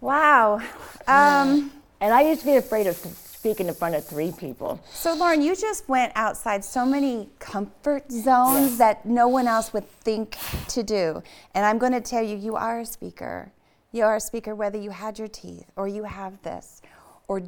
Wow. 0.00 0.62
Um, 1.08 1.72
and 2.00 2.14
I 2.14 2.22
used 2.22 2.40
to 2.42 2.46
be 2.46 2.56
afraid 2.56 2.86
of 2.86 2.96
speaking 2.96 3.66
in 3.66 3.74
front 3.74 3.96
of 3.96 4.06
three 4.06 4.32
people. 4.32 4.80
So, 4.92 5.14
Lauren, 5.14 5.42
you 5.42 5.56
just 5.56 5.88
went 5.88 6.12
outside 6.14 6.64
so 6.64 6.86
many 6.86 7.28
comfort 7.40 8.10
zones 8.12 8.78
that 8.78 9.04
no 9.04 9.26
one 9.26 9.48
else 9.48 9.72
would 9.72 9.90
think 10.00 10.36
to 10.68 10.82
do. 10.82 11.22
And 11.54 11.66
I'm 11.66 11.78
going 11.78 11.92
to 11.92 12.00
tell 12.00 12.22
you, 12.22 12.36
you 12.36 12.54
are 12.54 12.80
a 12.80 12.86
speaker. 12.86 13.52
You 13.92 14.04
are 14.04 14.16
a 14.16 14.20
speaker 14.20 14.54
whether 14.54 14.78
you 14.78 14.90
had 14.90 15.18
your 15.18 15.28
teeth 15.28 15.66
or 15.74 15.88
you 15.88 16.04
have 16.04 16.40
this 16.42 16.80
or 17.26 17.42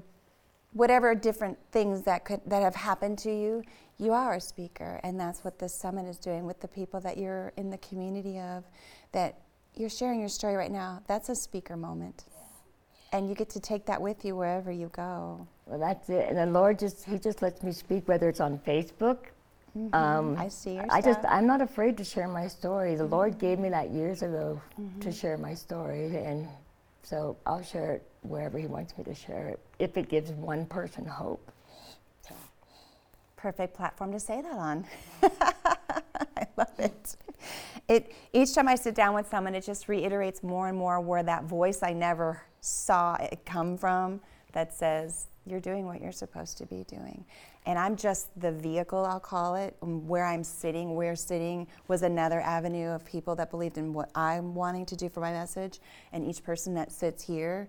whatever 0.72 1.14
different 1.14 1.58
things 1.70 2.02
that 2.02 2.24
could 2.24 2.40
that 2.46 2.62
have 2.62 2.74
happened 2.74 3.18
to 3.18 3.30
you, 3.30 3.62
you 4.02 4.12
are 4.12 4.34
a 4.34 4.40
speaker, 4.40 5.00
and 5.04 5.18
that's 5.18 5.44
what 5.44 5.58
this 5.58 5.72
summit 5.72 6.06
is 6.06 6.18
doing 6.18 6.44
with 6.44 6.60
the 6.60 6.68
people 6.68 7.00
that 7.00 7.16
you're 7.16 7.52
in 7.56 7.70
the 7.70 7.78
community 7.78 8.40
of. 8.40 8.64
That 9.12 9.38
you're 9.76 9.90
sharing 9.90 10.18
your 10.18 10.28
story 10.28 10.56
right 10.56 10.72
now. 10.72 11.02
That's 11.06 11.28
a 11.28 11.36
speaker 11.36 11.76
moment, 11.76 12.24
and 13.12 13.28
you 13.28 13.34
get 13.36 13.48
to 13.50 13.60
take 13.60 13.86
that 13.86 14.02
with 14.02 14.24
you 14.24 14.34
wherever 14.34 14.72
you 14.72 14.90
go. 14.92 15.46
Well, 15.66 15.78
that's 15.78 16.10
it. 16.10 16.28
And 16.28 16.36
the 16.36 16.46
Lord 16.46 16.80
just 16.80 17.04
He 17.04 17.18
just 17.18 17.42
lets 17.42 17.62
me 17.62 17.70
speak, 17.70 18.08
whether 18.08 18.28
it's 18.28 18.40
on 18.40 18.58
Facebook. 18.58 19.18
Mm-hmm. 19.78 19.94
Um, 19.94 20.36
I 20.36 20.48
see 20.48 20.74
your 20.74 20.86
I 20.90 21.00
stuff. 21.00 21.14
just 21.14 21.26
I'm 21.26 21.46
not 21.46 21.62
afraid 21.62 21.96
to 21.98 22.04
share 22.04 22.28
my 22.28 22.48
story. 22.48 22.96
The 22.96 23.04
mm-hmm. 23.04 23.12
Lord 23.12 23.38
gave 23.38 23.58
me 23.60 23.68
that 23.68 23.90
years 23.90 24.22
ago 24.22 24.60
mm-hmm. 24.80 25.00
to 25.00 25.12
share 25.12 25.38
my 25.38 25.54
story, 25.54 26.16
and 26.16 26.48
so 27.04 27.36
I'll 27.46 27.62
share 27.62 27.92
it 27.92 28.02
wherever 28.22 28.58
He 28.58 28.66
wants 28.66 28.98
me 28.98 29.04
to 29.04 29.14
share 29.14 29.48
it, 29.48 29.60
if 29.78 29.96
it 29.96 30.08
gives 30.08 30.32
one 30.32 30.66
person 30.66 31.06
hope. 31.06 31.52
Perfect 33.42 33.74
platform 33.74 34.12
to 34.12 34.20
say 34.20 34.40
that 34.40 34.52
on. 34.52 34.84
I 35.24 36.46
love 36.56 36.78
it. 36.78 37.16
It 37.88 38.14
each 38.32 38.54
time 38.54 38.68
I 38.68 38.76
sit 38.76 38.94
down 38.94 39.16
with 39.16 39.28
someone, 39.28 39.56
it 39.56 39.64
just 39.66 39.88
reiterates 39.88 40.44
more 40.44 40.68
and 40.68 40.78
more 40.78 41.00
where 41.00 41.24
that 41.24 41.42
voice 41.42 41.82
I 41.82 41.92
never 41.92 42.40
saw 42.60 43.16
it 43.16 43.40
come 43.44 43.76
from 43.76 44.20
that 44.52 44.72
says 44.72 45.26
you're 45.44 45.58
doing 45.58 45.86
what 45.86 46.00
you're 46.00 46.12
supposed 46.12 46.56
to 46.58 46.66
be 46.66 46.84
doing. 46.84 47.24
And 47.66 47.80
I'm 47.80 47.96
just 47.96 48.28
the 48.40 48.52
vehicle, 48.52 49.04
I'll 49.04 49.18
call 49.18 49.56
it. 49.56 49.76
Um, 49.82 50.06
where 50.06 50.24
I'm 50.24 50.44
sitting, 50.44 50.94
where 50.94 51.16
sitting 51.16 51.66
was 51.88 52.02
another 52.02 52.40
avenue 52.40 52.90
of 52.90 53.04
people 53.04 53.34
that 53.34 53.50
believed 53.50 53.76
in 53.76 53.92
what 53.92 54.08
I'm 54.14 54.54
wanting 54.54 54.86
to 54.86 54.94
do 54.94 55.08
for 55.08 55.18
my 55.18 55.32
message. 55.32 55.80
And 56.12 56.24
each 56.24 56.44
person 56.44 56.74
that 56.74 56.92
sits 56.92 57.24
here 57.24 57.68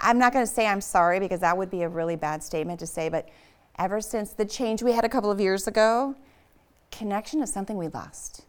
I'm 0.00 0.18
not 0.18 0.32
going 0.32 0.44
to 0.44 0.52
say 0.52 0.66
I'm 0.66 0.80
sorry 0.80 1.20
because 1.20 1.38
that 1.38 1.56
would 1.56 1.70
be 1.70 1.82
a 1.82 1.88
really 1.88 2.16
bad 2.16 2.42
statement 2.42 2.80
to 2.80 2.86
say, 2.88 3.08
but 3.08 3.28
ever 3.78 4.00
since 4.00 4.32
the 4.32 4.44
change 4.44 4.82
we 4.82 4.90
had 4.90 5.04
a 5.04 5.08
couple 5.08 5.30
of 5.30 5.38
years 5.38 5.68
ago, 5.68 6.16
connection 6.90 7.42
is 7.42 7.52
something 7.52 7.76
we 7.76 7.86
lost. 7.86 8.42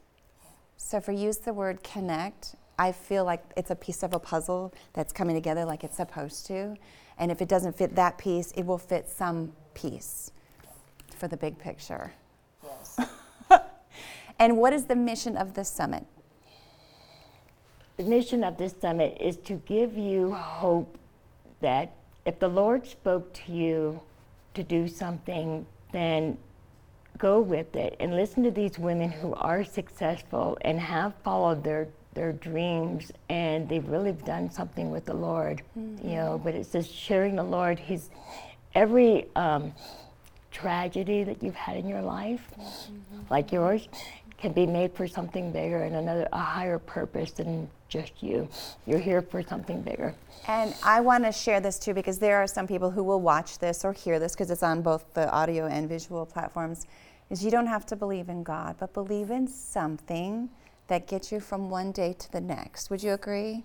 So 0.82 0.98
if 0.98 1.08
we 1.08 1.16
use 1.16 1.38
the 1.38 1.54
word 1.54 1.84
connect, 1.84 2.56
I 2.80 2.92
feel 2.92 3.24
like 3.26 3.44
it's 3.56 3.70
a 3.70 3.76
piece 3.76 4.02
of 4.02 4.14
a 4.14 4.20
puzzle 4.20 4.74
that's 4.94 5.14
coming 5.14 5.36
together 5.36 5.64
like 5.66 5.84
it's 5.84 5.98
supposed 5.98 6.48
to. 6.48 6.76
And 7.20 7.30
if 7.30 7.42
it 7.42 7.48
doesn't 7.48 7.76
fit 7.76 7.96
that 7.96 8.18
piece, 8.18 8.52
it 8.54 8.64
will 8.64 8.80
fit 8.80 9.08
some 9.08 9.52
piece 9.76 10.32
for 11.16 11.28
the 11.28 11.38
big 11.38 11.60
picture. 11.60 12.12
Yes. 12.64 13.00
and 14.40 14.58
what 14.58 14.74
is 14.74 14.86
the 14.86 14.96
mission 14.96 15.38
of 15.38 15.54
this 15.54 15.70
summit? 15.70 16.06
the 18.00 18.06
mission 18.06 18.46
of 18.46 18.56
this 18.56 18.74
summit 18.80 19.18
is 19.20 19.36
to 19.36 19.56
give 19.66 19.98
you 19.98 20.32
hope 20.32 20.98
that 21.60 21.92
if 22.26 22.40
the 22.40 22.48
Lord 22.48 22.88
spoke 22.88 23.34
to 23.34 23.52
you 23.52 24.00
to 24.54 24.64
do 24.64 24.88
something, 24.88 25.66
then 25.92 26.38
go 27.20 27.40
with 27.40 27.76
it 27.76 27.96
and 28.00 28.16
listen 28.16 28.42
to 28.44 28.52
these 28.52 28.80
women 28.80 29.12
who 29.12 29.34
are 29.36 29.64
successful 29.64 30.58
and 30.62 30.80
have 30.80 31.14
followed 31.24 31.64
their 31.64 31.88
their 32.16 32.34
dreams 32.34 33.12
and 33.30 33.70
they've 33.70 33.88
really 33.88 34.12
done 34.12 34.50
something 34.50 34.90
with 34.90 35.06
the 35.06 35.14
Lord, 35.14 35.62
mm-hmm. 35.78 36.08
you 36.08 36.16
know. 36.16 36.42
But 36.44 36.56
it's 36.56 36.72
just 36.72 36.92
sharing 36.92 37.36
the 37.36 37.44
Lord. 37.44 37.78
He's 37.78 38.10
every 38.74 39.28
um, 39.36 39.74
tragedy 40.52 41.24
that 41.24 41.44
you've 41.44 41.56
had 41.56 41.78
in 41.78 41.88
your 41.88 42.02
life, 42.02 42.42
mm-hmm. 42.60 43.22
like 43.30 43.52
yours, 43.52 43.88
can 44.40 44.54
be 44.54 44.66
made 44.66 44.94
for 44.94 45.08
something 45.08 45.52
bigger 45.52 45.84
and 45.84 45.96
another 45.96 46.28
a 46.32 46.40
higher 46.40 46.80
purpose 46.80 47.32
than 47.32 47.70
just 47.90 48.24
you. 48.24 48.48
You're 48.86 49.00
here 49.00 49.22
for 49.22 49.44
something 49.44 49.82
bigger. 49.82 50.16
And 50.48 50.74
I 50.84 51.02
want 51.02 51.26
to 51.26 51.32
share 51.32 51.60
this 51.60 51.78
too 51.78 51.94
because 51.94 52.20
there 52.20 52.38
are 52.38 52.48
some 52.48 52.66
people 52.66 52.90
who 52.90 53.04
will 53.04 53.20
watch 53.20 53.60
this 53.60 53.84
or 53.84 53.94
hear 53.94 54.20
this 54.20 54.34
because 54.34 54.50
it's 54.50 54.64
on 54.64 54.82
both 54.82 55.14
the 55.14 55.30
audio 55.32 55.68
and 55.68 55.90
visual 55.90 56.26
platforms. 56.26 56.88
Is 57.30 57.44
you 57.44 57.52
don't 57.52 57.68
have 57.68 57.86
to 57.88 57.96
believe 57.96 58.30
in 58.30 58.44
God, 58.44 58.76
but 58.80 58.94
believe 58.94 59.30
in 59.30 59.48
something 59.48 60.50
that 60.88 61.08
gets 61.08 61.32
you 61.32 61.40
from 61.40 61.70
one 61.70 61.92
day 61.92 62.14
to 62.18 62.32
the 62.32 62.42
next. 62.42 62.90
Would 62.90 63.04
you 63.04 63.14
agree? 63.14 63.64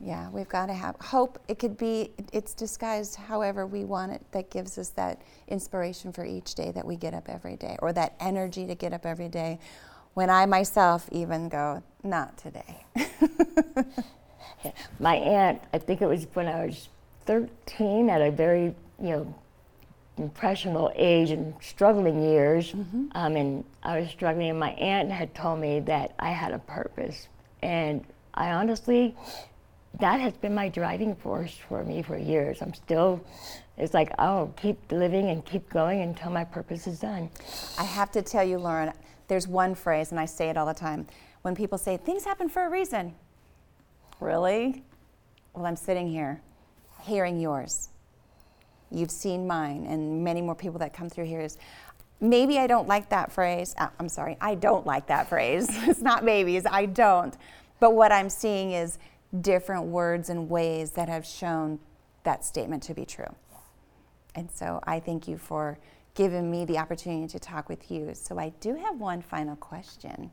Yeah, 0.00 0.30
we've 0.30 0.48
got 0.48 0.66
to 0.66 0.72
have 0.72 0.96
hope. 1.00 1.38
It 1.48 1.58
could 1.58 1.76
be, 1.76 2.12
it's 2.32 2.54
disguised 2.54 3.16
however 3.16 3.66
we 3.66 3.84
want 3.84 4.12
it, 4.12 4.22
that 4.32 4.50
gives 4.50 4.78
us 4.78 4.88
that 4.90 5.20
inspiration 5.48 6.12
for 6.12 6.24
each 6.24 6.54
day 6.54 6.70
that 6.72 6.84
we 6.86 6.96
get 6.96 7.14
up 7.14 7.28
every 7.28 7.56
day, 7.56 7.76
or 7.80 7.92
that 7.92 8.14
energy 8.20 8.66
to 8.66 8.74
get 8.74 8.92
up 8.92 9.04
every 9.06 9.28
day. 9.28 9.58
When 10.14 10.30
I 10.30 10.46
myself 10.46 11.08
even 11.12 11.48
go, 11.48 11.82
not 12.02 12.36
today. 12.38 12.84
My 15.00 15.16
aunt, 15.16 15.60
I 15.72 15.78
think 15.78 16.02
it 16.02 16.06
was 16.06 16.26
when 16.34 16.46
I 16.46 16.66
was 16.66 16.88
13, 17.26 18.10
at 18.10 18.20
a 18.20 18.30
very, 18.30 18.74
you 19.00 19.10
know, 19.10 19.34
impressionable 20.18 20.92
age 20.94 21.30
and 21.30 21.54
struggling 21.60 22.22
years, 22.22 22.72
mm-hmm. 22.72 23.06
um, 23.12 23.36
and 23.36 23.64
I 23.82 24.00
was 24.00 24.10
struggling, 24.10 24.50
and 24.50 24.60
my 24.60 24.70
aunt 24.72 25.10
had 25.10 25.34
told 25.34 25.60
me 25.60 25.80
that 25.80 26.14
I 26.18 26.30
had 26.30 26.52
a 26.52 26.58
purpose. 26.58 27.28
And 27.62 28.04
I 28.34 28.52
honestly, 28.52 29.14
that 30.00 30.20
has 30.20 30.34
been 30.34 30.54
my 30.54 30.68
driving 30.68 31.14
force 31.16 31.56
for 31.68 31.84
me 31.84 32.02
for 32.02 32.16
years. 32.16 32.62
I'm 32.62 32.74
still, 32.74 33.24
it's 33.76 33.94
like, 33.94 34.12
oh, 34.18 34.52
keep 34.56 34.78
living 34.90 35.30
and 35.30 35.44
keep 35.44 35.68
going 35.70 36.02
until 36.02 36.30
my 36.30 36.44
purpose 36.44 36.86
is 36.86 37.00
done. 37.00 37.30
I 37.78 37.84
have 37.84 38.10
to 38.12 38.22
tell 38.22 38.44
you, 38.44 38.58
Lauren, 38.58 38.92
there's 39.28 39.48
one 39.48 39.74
phrase, 39.74 40.10
and 40.10 40.20
I 40.20 40.26
say 40.26 40.50
it 40.50 40.56
all 40.56 40.66
the 40.66 40.74
time. 40.74 41.06
When 41.42 41.54
people 41.54 41.78
say, 41.78 41.96
things 41.96 42.24
happen 42.24 42.48
for 42.48 42.64
a 42.66 42.70
reason. 42.70 43.14
Really? 44.20 44.84
Well, 45.54 45.66
I'm 45.66 45.76
sitting 45.76 46.08
here 46.08 46.40
hearing 47.02 47.40
yours 47.40 47.88
You've 48.92 49.10
seen 49.10 49.46
mine, 49.46 49.86
and 49.88 50.22
many 50.22 50.42
more 50.42 50.54
people 50.54 50.78
that 50.80 50.92
come 50.92 51.08
through 51.08 51.26
here 51.26 51.40
is 51.40 51.58
maybe 52.20 52.58
I 52.58 52.66
don't 52.66 52.86
like 52.88 53.08
that 53.10 53.32
phrase. 53.32 53.74
Uh, 53.78 53.88
I'm 53.98 54.08
sorry, 54.08 54.36
I 54.40 54.54
don't 54.54 54.86
like 54.86 55.06
that 55.08 55.28
phrase. 55.28 55.66
it's 55.88 56.00
not 56.00 56.24
babies, 56.24 56.64
I 56.70 56.86
don't. 56.86 57.36
But 57.80 57.94
what 57.94 58.12
I'm 58.12 58.30
seeing 58.30 58.72
is 58.72 58.98
different 59.40 59.84
words 59.84 60.28
and 60.28 60.48
ways 60.48 60.92
that 60.92 61.08
have 61.08 61.26
shown 61.26 61.78
that 62.24 62.44
statement 62.44 62.82
to 62.84 62.94
be 62.94 63.04
true. 63.04 63.34
And 64.34 64.50
so 64.50 64.80
I 64.84 65.00
thank 65.00 65.26
you 65.26 65.36
for 65.36 65.78
giving 66.14 66.50
me 66.50 66.64
the 66.64 66.78
opportunity 66.78 67.26
to 67.28 67.38
talk 67.38 67.68
with 67.68 67.90
you. 67.90 68.10
So 68.14 68.38
I 68.38 68.50
do 68.60 68.74
have 68.76 68.98
one 68.98 69.22
final 69.22 69.56
question. 69.56 70.30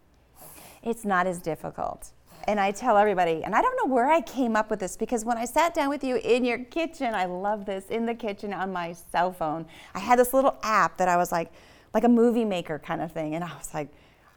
It's 0.83 1.05
not 1.05 1.27
as 1.27 1.39
difficult 1.39 2.11
and 2.49 2.59
I 2.59 2.71
tell 2.71 2.97
everybody, 2.97 3.43
and 3.43 3.53
I 3.53 3.61
don't 3.61 3.77
know 3.77 3.93
where 3.93 4.09
I 4.09 4.21
came 4.21 4.55
up 4.55 4.71
with 4.71 4.79
this 4.79 4.97
because 4.97 5.23
when 5.23 5.37
I 5.37 5.45
sat 5.45 5.75
down 5.75 5.87
with 5.87 6.03
you 6.03 6.15
in 6.15 6.43
your 6.43 6.57
kitchen, 6.57 7.13
I 7.13 7.25
love 7.25 7.63
this, 7.63 7.85
in 7.91 8.07
the 8.07 8.15
kitchen 8.15 8.53
on 8.53 8.73
my 8.73 8.93
cell 9.11 9.31
phone, 9.31 9.67
I 9.93 9.99
had 9.99 10.17
this 10.17 10.33
little 10.33 10.57
app 10.63 10.97
that 10.97 11.07
I 11.07 11.15
was 11.15 11.31
like, 11.31 11.51
like 11.93 12.05
a 12.05 12.09
movie 12.09 12.45
maker 12.45 12.79
kind 12.79 13.01
of 13.03 13.11
thing. 13.11 13.35
And 13.35 13.43
I 13.43 13.55
was 13.55 13.71
like, 13.71 13.89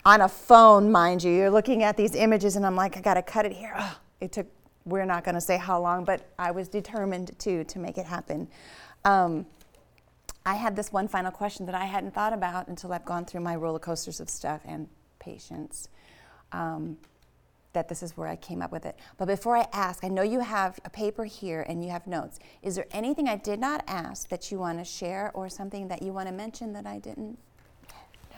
on 0.05 0.21
a 0.21 0.29
phone, 0.29 0.91
mind 0.91 1.23
you, 1.23 1.31
you're 1.31 1.49
looking 1.49 1.81
at 1.81 1.97
these 1.97 2.13
images, 2.13 2.55
and 2.55 2.67
I'm 2.67 2.75
like, 2.75 2.95
I 2.97 3.01
gotta 3.01 3.23
cut 3.23 3.47
it 3.47 3.53
here. 3.53 3.73
Oh, 3.75 3.97
it 4.21 4.31
took, 4.31 4.45
we're 4.85 5.05
not 5.05 5.23
gonna 5.23 5.41
say 5.41 5.57
how 5.57 5.81
long, 5.81 6.05
but 6.05 6.29
I 6.37 6.51
was 6.51 6.67
determined 6.67 7.31
to, 7.39 7.63
to 7.63 7.79
make 7.79 7.97
it 7.97 8.05
happen. 8.05 8.47
Um, 9.05 9.47
I 10.45 10.53
had 10.53 10.75
this 10.75 10.93
one 10.93 11.07
final 11.07 11.31
question 11.31 11.65
that 11.65 11.73
I 11.73 11.85
hadn't 11.85 12.13
thought 12.13 12.33
about 12.33 12.67
until 12.67 12.93
I've 12.93 13.05
gone 13.05 13.25
through 13.25 13.41
my 13.41 13.55
roller 13.55 13.79
coasters 13.79 14.19
of 14.19 14.29
stuff 14.29 14.61
and 14.65 14.87
patience. 15.17 15.89
Um, 16.51 16.97
that 17.73 17.89
this 17.89 18.01
is 18.01 18.15
where 18.15 18.27
I 18.27 18.35
came 18.35 18.61
up 18.61 18.71
with 18.71 18.85
it. 18.85 18.97
But 19.17 19.27
before 19.27 19.57
I 19.57 19.67
ask, 19.73 20.03
I 20.03 20.07
know 20.07 20.21
you 20.21 20.39
have 20.39 20.79
a 20.85 20.89
paper 20.89 21.25
here 21.25 21.65
and 21.67 21.83
you 21.83 21.89
have 21.89 22.07
notes. 22.07 22.39
Is 22.61 22.75
there 22.75 22.87
anything 22.91 23.27
I 23.27 23.35
did 23.35 23.59
not 23.59 23.83
ask 23.87 24.29
that 24.29 24.51
you 24.51 24.59
want 24.59 24.79
to 24.79 24.85
share 24.85 25.31
or 25.33 25.49
something 25.49 25.87
that 25.89 26.01
you 26.01 26.13
want 26.13 26.27
to 26.27 26.33
mention 26.33 26.73
that 26.73 26.85
I 26.85 26.99
didn't? 26.99 27.37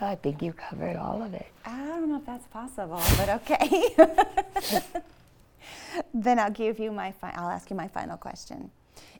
No, 0.01 0.07
I 0.07 0.15
think 0.15 0.41
you 0.41 0.51
covered 0.51 0.97
all 0.97 1.21
of 1.21 1.33
it. 1.33 1.47
I 1.65 1.77
don't 1.77 2.09
know 2.09 2.17
if 2.17 2.25
that's 2.25 2.47
possible, 2.47 3.01
but 3.17 3.29
okay. 3.29 3.95
then 6.13 6.39
I'll 6.39 6.51
give 6.51 6.79
you 6.79 6.91
my 6.91 7.11
fi- 7.11 7.33
I'll 7.35 7.49
ask 7.49 7.69
you 7.69 7.75
my 7.75 7.87
final 7.87 8.17
question. 8.17 8.71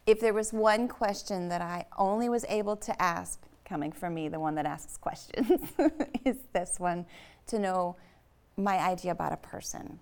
If 0.06 0.20
there 0.20 0.34
was 0.34 0.52
one 0.52 0.88
question 0.88 1.48
that 1.50 1.62
I 1.62 1.86
only 1.98 2.30
was 2.30 2.46
able 2.50 2.76
to 2.78 3.02
ask, 3.02 3.40
coming 3.64 3.92
from 3.92 4.14
me, 4.14 4.28
the 4.28 4.40
one 4.40 4.56
that 4.56 4.66
asks 4.66 4.98
questions, 4.98 5.62
is 6.26 6.38
this 6.54 6.80
one 6.80 7.06
to 7.48 7.58
know 7.58 7.96
my 8.58 8.78
idea 8.78 9.12
about 9.12 9.34
a 9.34 9.38
person. 9.38 10.00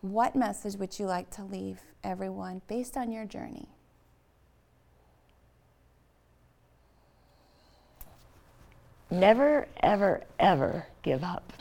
What 0.00 0.36
message 0.36 0.76
would 0.76 0.98
you 0.98 1.06
like 1.06 1.30
to 1.30 1.44
leave 1.44 1.80
everyone 2.04 2.62
based 2.68 2.96
on 2.96 3.10
your 3.10 3.24
journey? 3.24 3.68
Never, 9.10 9.66
ever, 9.82 10.22
ever 10.38 10.86
give 11.02 11.24
up. 11.24 11.52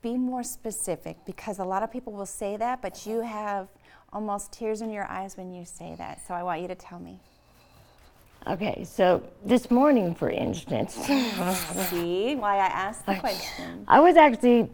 Be 0.00 0.16
more 0.16 0.44
specific 0.44 1.16
because 1.26 1.58
a 1.58 1.64
lot 1.64 1.82
of 1.82 1.90
people 1.90 2.12
will 2.12 2.26
say 2.26 2.56
that, 2.56 2.80
but 2.80 3.04
you 3.04 3.20
have 3.22 3.68
almost 4.12 4.52
tears 4.52 4.80
in 4.80 4.90
your 4.90 5.04
eyes 5.06 5.36
when 5.36 5.52
you 5.52 5.64
say 5.64 5.96
that. 5.98 6.24
So 6.26 6.34
I 6.34 6.42
want 6.44 6.62
you 6.62 6.68
to 6.68 6.76
tell 6.76 7.00
me. 7.00 7.20
Okay, 8.46 8.84
so 8.84 9.22
this 9.44 9.70
morning, 9.70 10.14
for 10.14 10.30
instance, 10.30 10.94
see 11.90 12.34
why 12.34 12.56
I 12.56 12.66
asked 12.66 13.04
the 13.04 13.16
question. 13.16 13.84
I 13.88 14.00
was 14.00 14.16
actually 14.16 14.70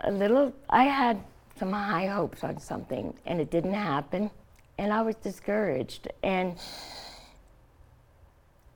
a 0.00 0.10
little, 0.10 0.52
I 0.68 0.84
had 0.84 1.20
some 1.56 1.72
high 1.72 2.06
hopes 2.06 2.42
on 2.42 2.58
something 2.58 3.14
and 3.26 3.40
it 3.40 3.50
didn't 3.50 3.74
happen, 3.74 4.30
and 4.78 4.92
I 4.92 5.02
was 5.02 5.14
discouraged. 5.16 6.08
And 6.22 6.56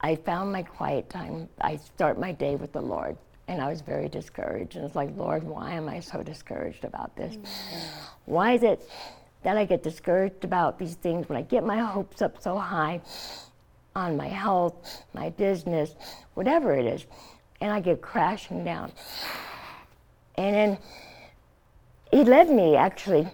I 0.01 0.14
found 0.14 0.53
my 0.53 0.62
quiet 0.62 1.11
time. 1.11 1.49
I 1.61 1.77
start 1.77 2.21
my 2.21 2.31
day 2.31 2.55
with 2.55 2.73
the 2.73 2.83
Lord, 2.83 3.17
and 3.49 3.61
I 3.61 3.69
was 3.69 3.81
very 3.81 4.09
discouraged. 4.09 4.77
And 4.77 4.85
it's 4.85 4.95
like, 4.95 5.17
Lord, 5.17 5.43
why 5.43 5.73
am 5.73 5.88
I 5.88 5.99
so 6.01 6.23
discouraged 6.23 6.85
about 6.85 7.17
this? 7.17 7.35
Mm-hmm. 7.35 7.79
Why 8.27 8.53
is 8.53 8.62
it 8.62 8.88
that 9.43 9.57
I 9.57 9.64
get 9.64 9.83
discouraged 9.83 10.45
about 10.45 10.79
these 10.79 10.95
things 10.95 11.29
when 11.29 11.38
I 11.38 11.43
get 11.43 11.64
my 11.64 11.79
hopes 11.79 12.23
up 12.23 12.41
so 12.41 12.57
high? 12.57 13.01
On 13.94 14.16
my 14.16 14.29
health, 14.29 15.03
my 15.14 15.31
business, 15.31 15.94
whatever 16.35 16.74
it 16.74 16.87
is, 16.87 17.05
and 17.61 17.72
I 17.72 17.81
get 17.81 18.01
crashing 18.01 18.64
down. 18.64 18.92
And 20.37 20.55
then 20.55 20.79
he 22.12 22.24
led 22.24 22.48
me 22.48 22.77
actually 22.77 23.29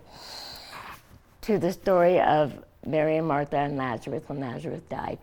to 1.43 1.59
the 1.59 1.73
story 1.73 2.21
of 2.21 2.53
Mary 2.87 3.17
and 3.17 3.27
Martha 3.27 3.57
and 3.57 3.77
Lazarus 3.77 4.23
when 4.27 4.41
Lazarus 4.41 4.83
died. 4.89 5.19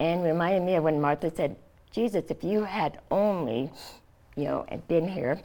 And 0.00 0.24
reminded 0.24 0.62
me 0.62 0.74
of 0.74 0.84
when 0.84 1.00
Martha 1.00 1.30
said, 1.34 1.56
Jesus, 1.92 2.24
if 2.30 2.42
you 2.42 2.64
had 2.64 2.98
only, 3.10 3.70
you 4.36 4.44
know, 4.44 4.66
been 4.88 5.06
here. 5.06 5.38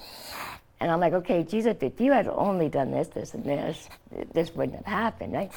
And 0.79 0.89
I'm 0.91 0.99
like, 0.99 1.13
okay, 1.13 1.43
Jesus, 1.43 1.75
if 1.81 1.99
you 1.99 2.11
had 2.11 2.27
only 2.27 2.69
done 2.69 2.91
this, 2.91 3.07
this, 3.09 3.33
and 3.33 3.43
this, 3.43 3.89
this 4.33 4.55
wouldn't 4.55 4.77
have 4.77 4.85
happened, 4.85 5.33
right? 5.33 5.51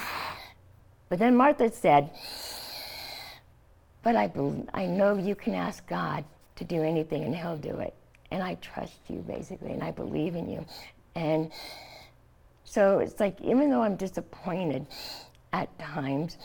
But 1.09 1.19
then 1.19 1.37
Martha 1.37 1.71
said, 1.71 2.11
but 4.03 4.17
I, 4.17 4.27
believe, 4.27 4.69
I 4.73 4.87
know 4.87 5.17
you 5.17 5.35
can 5.35 5.55
ask 5.55 5.87
God 5.87 6.25
to 6.57 6.65
do 6.65 6.83
anything 6.83 7.25
and 7.25 7.35
He'll 7.35 7.57
do 7.57 7.79
it. 7.79 7.95
And 8.31 8.43
I 8.43 8.55
trust 8.57 9.01
you, 9.09 9.19
basically, 9.27 9.73
and 9.73 9.83
I 9.83 9.91
believe 9.91 10.37
in 10.37 10.49
you. 10.49 10.65
And 11.15 11.51
so 12.65 13.01
it's 13.01 13.19
like, 13.19 13.41
even 13.41 13.71
though 13.71 13.83
I'm 13.83 13.97
disappointed 13.97 14.87
at 15.53 15.77
times, 15.79 16.39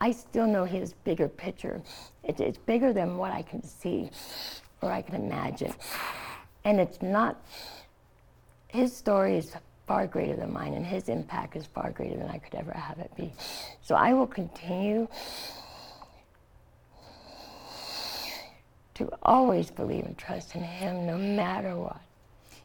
I 0.00 0.12
still 0.12 0.46
know 0.46 0.64
His 0.64 0.92
bigger 0.92 1.28
picture. 1.28 1.82
It, 2.22 2.40
it's 2.40 2.58
bigger 2.58 2.92
than 2.92 3.16
what 3.16 3.32
I 3.32 3.42
can 3.42 3.62
see 3.62 4.10
or 4.80 4.92
I 4.92 5.02
can 5.02 5.16
imagine. 5.16 5.74
And 6.64 6.80
it's 6.80 7.02
not, 7.02 7.42
His 8.68 8.96
story 8.96 9.36
is 9.36 9.54
far 9.86 10.06
greater 10.06 10.36
than 10.36 10.52
mine, 10.52 10.74
and 10.74 10.86
His 10.86 11.08
impact 11.08 11.56
is 11.56 11.66
far 11.66 11.90
greater 11.90 12.16
than 12.16 12.28
I 12.28 12.38
could 12.38 12.54
ever 12.54 12.72
have 12.72 12.98
it 12.98 13.10
be. 13.16 13.32
So 13.82 13.94
I 13.96 14.12
will 14.12 14.26
continue 14.26 15.08
to 18.98 19.08
always 19.22 19.70
believe 19.70 20.04
and 20.04 20.18
trust 20.18 20.54
in 20.56 20.62
Him 20.62 21.06
no 21.06 21.16
matter 21.16 21.76
what. 21.76 22.00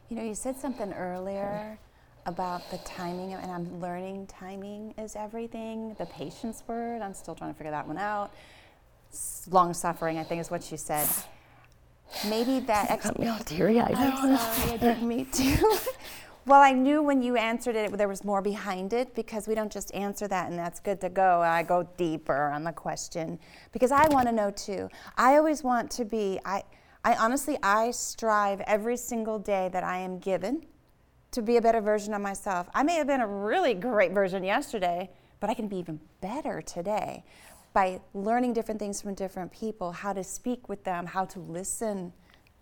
You 0.08 0.16
know, 0.16 0.24
you 0.24 0.34
said 0.34 0.56
something 0.56 0.92
earlier 0.92 1.78
about 2.26 2.68
the 2.70 2.78
timing, 2.78 3.34
and 3.34 3.50
I'm 3.50 3.80
learning 3.80 4.26
timing 4.26 4.94
is 4.98 5.14
everything. 5.14 5.94
The 5.98 6.06
patience 6.06 6.64
word, 6.66 7.02
I'm 7.02 7.14
still 7.14 7.34
trying 7.34 7.52
to 7.52 7.56
figure 7.56 7.70
that 7.70 7.86
one 7.86 7.98
out. 7.98 8.32
Long 9.48 9.72
suffering, 9.74 10.18
I 10.18 10.24
think, 10.24 10.40
is 10.40 10.50
what 10.50 10.70
you 10.72 10.76
said. 10.76 11.08
Maybe 12.28 12.60
that. 12.60 12.90
Ex- 12.90 13.04
got 13.04 13.18
me 13.18 13.28
all 13.28 13.38
teary 13.38 13.80
eyed. 13.80 13.94
I'm 13.94 14.36
sorry, 14.36 14.94
me 14.96 15.24
too. 15.24 15.56
well, 16.46 16.60
I 16.60 16.72
knew 16.72 17.02
when 17.02 17.22
you 17.22 17.36
answered 17.36 17.76
it, 17.76 17.96
there 17.96 18.08
was 18.08 18.24
more 18.24 18.42
behind 18.42 18.92
it 18.92 19.14
because 19.14 19.48
we 19.48 19.54
don't 19.54 19.72
just 19.72 19.94
answer 19.94 20.28
that 20.28 20.50
and 20.50 20.58
that's 20.58 20.80
good 20.80 21.00
to 21.00 21.08
go. 21.08 21.40
I 21.40 21.62
go 21.62 21.88
deeper 21.96 22.50
on 22.50 22.64
the 22.64 22.72
question 22.72 23.38
because 23.72 23.90
I 23.90 24.08
want 24.08 24.28
to 24.28 24.32
know 24.32 24.50
too. 24.50 24.88
I 25.16 25.36
always 25.36 25.62
want 25.62 25.90
to 25.92 26.04
be. 26.04 26.38
I. 26.44 26.62
I 27.06 27.16
honestly, 27.16 27.58
I 27.62 27.90
strive 27.90 28.62
every 28.62 28.96
single 28.96 29.38
day 29.38 29.68
that 29.74 29.84
I 29.84 29.98
am 29.98 30.18
given 30.18 30.64
to 31.32 31.42
be 31.42 31.58
a 31.58 31.60
better 31.60 31.82
version 31.82 32.14
of 32.14 32.22
myself. 32.22 32.66
I 32.72 32.82
may 32.82 32.94
have 32.94 33.06
been 33.06 33.20
a 33.20 33.26
really 33.26 33.74
great 33.74 34.12
version 34.12 34.42
yesterday, 34.42 35.10
but 35.38 35.50
I 35.50 35.54
can 35.54 35.68
be 35.68 35.76
even 35.76 36.00
better 36.22 36.62
today 36.62 37.24
by 37.74 38.00
learning 38.14 38.54
different 38.54 38.80
things 38.80 39.02
from 39.02 39.14
different 39.14 39.52
people, 39.52 39.92
how 39.92 40.14
to 40.14 40.24
speak 40.24 40.68
with 40.68 40.84
them, 40.84 41.04
how 41.04 41.26
to 41.26 41.40
listen 41.40 42.12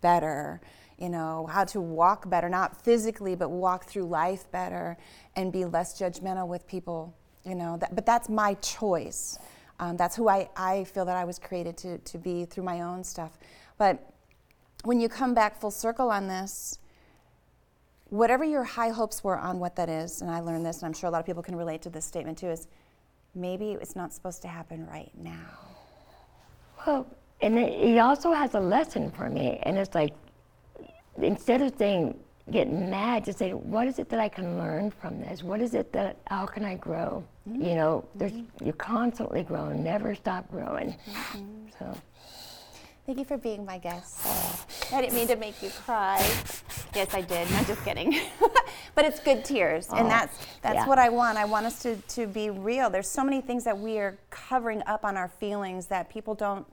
better, 0.01 0.59
you 1.03 1.09
know, 1.09 1.45
how 1.51 1.65
to 1.65 1.81
walk 1.81 2.29
better, 2.29 2.47
not 2.47 2.81
physically, 2.81 3.35
but 3.35 3.49
walk 3.49 3.83
through 3.83 4.05
life 4.05 4.49
better 4.51 4.95
and 5.35 5.51
be 5.51 5.65
less 5.65 5.99
judgmental 5.99 6.47
with 6.47 6.65
people, 6.65 7.13
you 7.43 7.55
know. 7.55 7.75
That, 7.75 7.93
but 7.93 8.05
that's 8.05 8.29
my 8.29 8.53
choice. 8.55 9.37
Um, 9.81 9.97
that's 9.97 10.15
who 10.15 10.29
I, 10.29 10.49
I 10.55 10.85
feel 10.85 11.03
that 11.03 11.17
I 11.17 11.25
was 11.25 11.39
created 11.39 11.75
to, 11.79 11.97
to 11.97 12.17
be 12.17 12.45
through 12.45 12.63
my 12.63 12.83
own 12.83 13.03
stuff. 13.03 13.37
But 13.77 14.13
when 14.85 15.01
you 15.01 15.09
come 15.09 15.33
back 15.33 15.59
full 15.59 15.71
circle 15.71 16.09
on 16.09 16.29
this, 16.29 16.79
whatever 18.05 18.45
your 18.45 18.63
high 18.63 18.89
hopes 18.89 19.25
were 19.25 19.37
on 19.37 19.59
what 19.59 19.75
that 19.75 19.89
is, 19.89 20.21
and 20.21 20.31
I 20.31 20.39
learned 20.39 20.65
this, 20.65 20.77
and 20.77 20.85
I'm 20.85 20.93
sure 20.93 21.09
a 21.09 21.11
lot 21.11 21.19
of 21.19 21.25
people 21.25 21.43
can 21.43 21.57
relate 21.57 21.81
to 21.81 21.89
this 21.89 22.05
statement 22.05 22.37
too, 22.37 22.47
is 22.47 22.69
maybe 23.35 23.73
it's 23.73 23.97
not 23.97 24.13
supposed 24.13 24.41
to 24.43 24.47
happen 24.47 24.87
right 24.87 25.11
now. 25.17 25.59
Well, 26.87 27.07
and 27.41 27.59
it, 27.59 27.97
also 27.97 28.31
has 28.31 28.53
a 28.53 28.59
lesson 28.61 29.11
for 29.11 29.29
me, 29.29 29.59
and 29.63 29.77
it's 29.77 29.93
like 29.93 30.13
instead 31.21 31.61
of 31.61 31.73
saying 31.77 32.17
getting 32.51 32.89
mad, 32.89 33.25
just 33.25 33.39
say, 33.39 33.53
what 33.53 33.87
is 33.87 33.99
it 33.99 34.09
that 34.09 34.19
I 34.19 34.29
can 34.29 34.57
learn 34.57 34.91
from 34.91 35.19
this? 35.19 35.43
What 35.43 35.61
is 35.61 35.73
it 35.73 35.93
that 35.93 36.17
how 36.27 36.45
can 36.45 36.65
I 36.65 36.75
grow? 36.75 37.23
Mm-hmm. 37.49 37.61
You 37.61 37.75
know, 37.75 38.05
mm-hmm. 38.17 38.65
you're 38.65 38.73
constantly 38.73 39.43
growing, 39.43 39.83
never 39.83 40.15
stop 40.15 40.49
growing. 40.51 40.95
Mm-hmm. 41.09 41.67
So. 41.79 41.97
Thank 43.05 43.19
you 43.19 43.25
for 43.25 43.37
being 43.37 43.65
my 43.65 43.79
guest. 43.79 44.25
I 44.93 45.01
didn't 45.01 45.13
mean 45.13 45.27
to 45.27 45.35
make 45.35 45.61
you 45.61 45.69
cry. 45.71 46.19
Yes, 46.95 47.13
I 47.13 47.19
did. 47.19 47.51
Not 47.51 47.67
just 47.67 47.83
kidding. 47.83 48.17
but 48.95 49.03
it's 49.03 49.19
good 49.19 49.43
tears, 49.43 49.89
and 49.93 50.09
that's 50.09 50.37
that's 50.61 50.75
yeah. 50.75 50.87
what 50.87 50.97
I 50.97 51.09
want. 51.09 51.37
I 51.37 51.43
want 51.43 51.65
us 51.65 51.81
to 51.81 51.97
to 51.97 52.27
be 52.27 52.49
real. 52.49 52.89
There's 52.89 53.09
so 53.09 53.21
many 53.21 53.41
things 53.41 53.65
that 53.65 53.77
we 53.77 53.97
are 53.97 54.17
covering 54.29 54.81
up 54.85 55.03
on 55.03 55.17
our 55.17 55.27
feelings 55.27 55.87
that 55.87 56.09
people 56.09 56.33
don't 56.33 56.65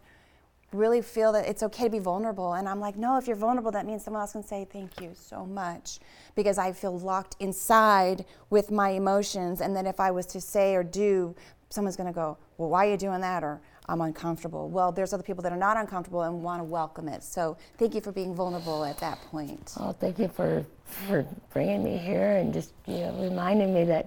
really 0.72 1.02
feel 1.02 1.32
that 1.32 1.46
it's 1.46 1.62
okay 1.62 1.84
to 1.84 1.90
be 1.90 1.98
vulnerable. 1.98 2.54
And 2.54 2.68
I'm 2.68 2.80
like, 2.80 2.96
no, 2.96 3.16
if 3.16 3.26
you're 3.26 3.36
vulnerable, 3.36 3.70
that 3.72 3.86
means 3.86 4.04
someone 4.04 4.20
else 4.20 4.32
can 4.32 4.42
say 4.42 4.66
thank 4.70 5.00
you 5.00 5.12
so 5.14 5.44
much 5.44 5.98
because 6.34 6.58
I 6.58 6.72
feel 6.72 6.98
locked 6.98 7.36
inside 7.40 8.24
with 8.50 8.70
my 8.70 8.90
emotions. 8.90 9.60
And 9.60 9.74
then 9.74 9.86
if 9.86 9.98
I 9.98 10.10
was 10.10 10.26
to 10.26 10.40
say 10.40 10.74
or 10.74 10.84
do, 10.84 11.34
someone's 11.70 11.96
going 11.96 12.08
to 12.08 12.12
go, 12.12 12.38
well, 12.58 12.68
why 12.68 12.86
are 12.86 12.90
you 12.90 12.96
doing 12.96 13.20
that? 13.20 13.42
Or 13.42 13.60
I'm 13.88 14.00
uncomfortable. 14.00 14.68
Well, 14.68 14.92
there's 14.92 15.12
other 15.12 15.22
people 15.24 15.42
that 15.42 15.52
are 15.52 15.58
not 15.58 15.76
uncomfortable 15.76 16.22
and 16.22 16.42
want 16.42 16.60
to 16.60 16.64
welcome 16.64 17.08
it. 17.08 17.24
So 17.24 17.56
thank 17.76 17.94
you 17.94 18.00
for 18.00 18.12
being 18.12 18.34
vulnerable 18.34 18.84
at 18.84 18.98
that 18.98 19.20
point. 19.30 19.74
Oh, 19.80 19.92
thank 19.92 20.18
you 20.18 20.28
for 20.28 20.64
for 20.84 21.24
bringing 21.52 21.84
me 21.84 21.96
here 21.96 22.36
and 22.36 22.52
just 22.52 22.72
you 22.86 22.98
know 22.98 23.16
reminding 23.20 23.72
me 23.72 23.84
that 23.84 24.06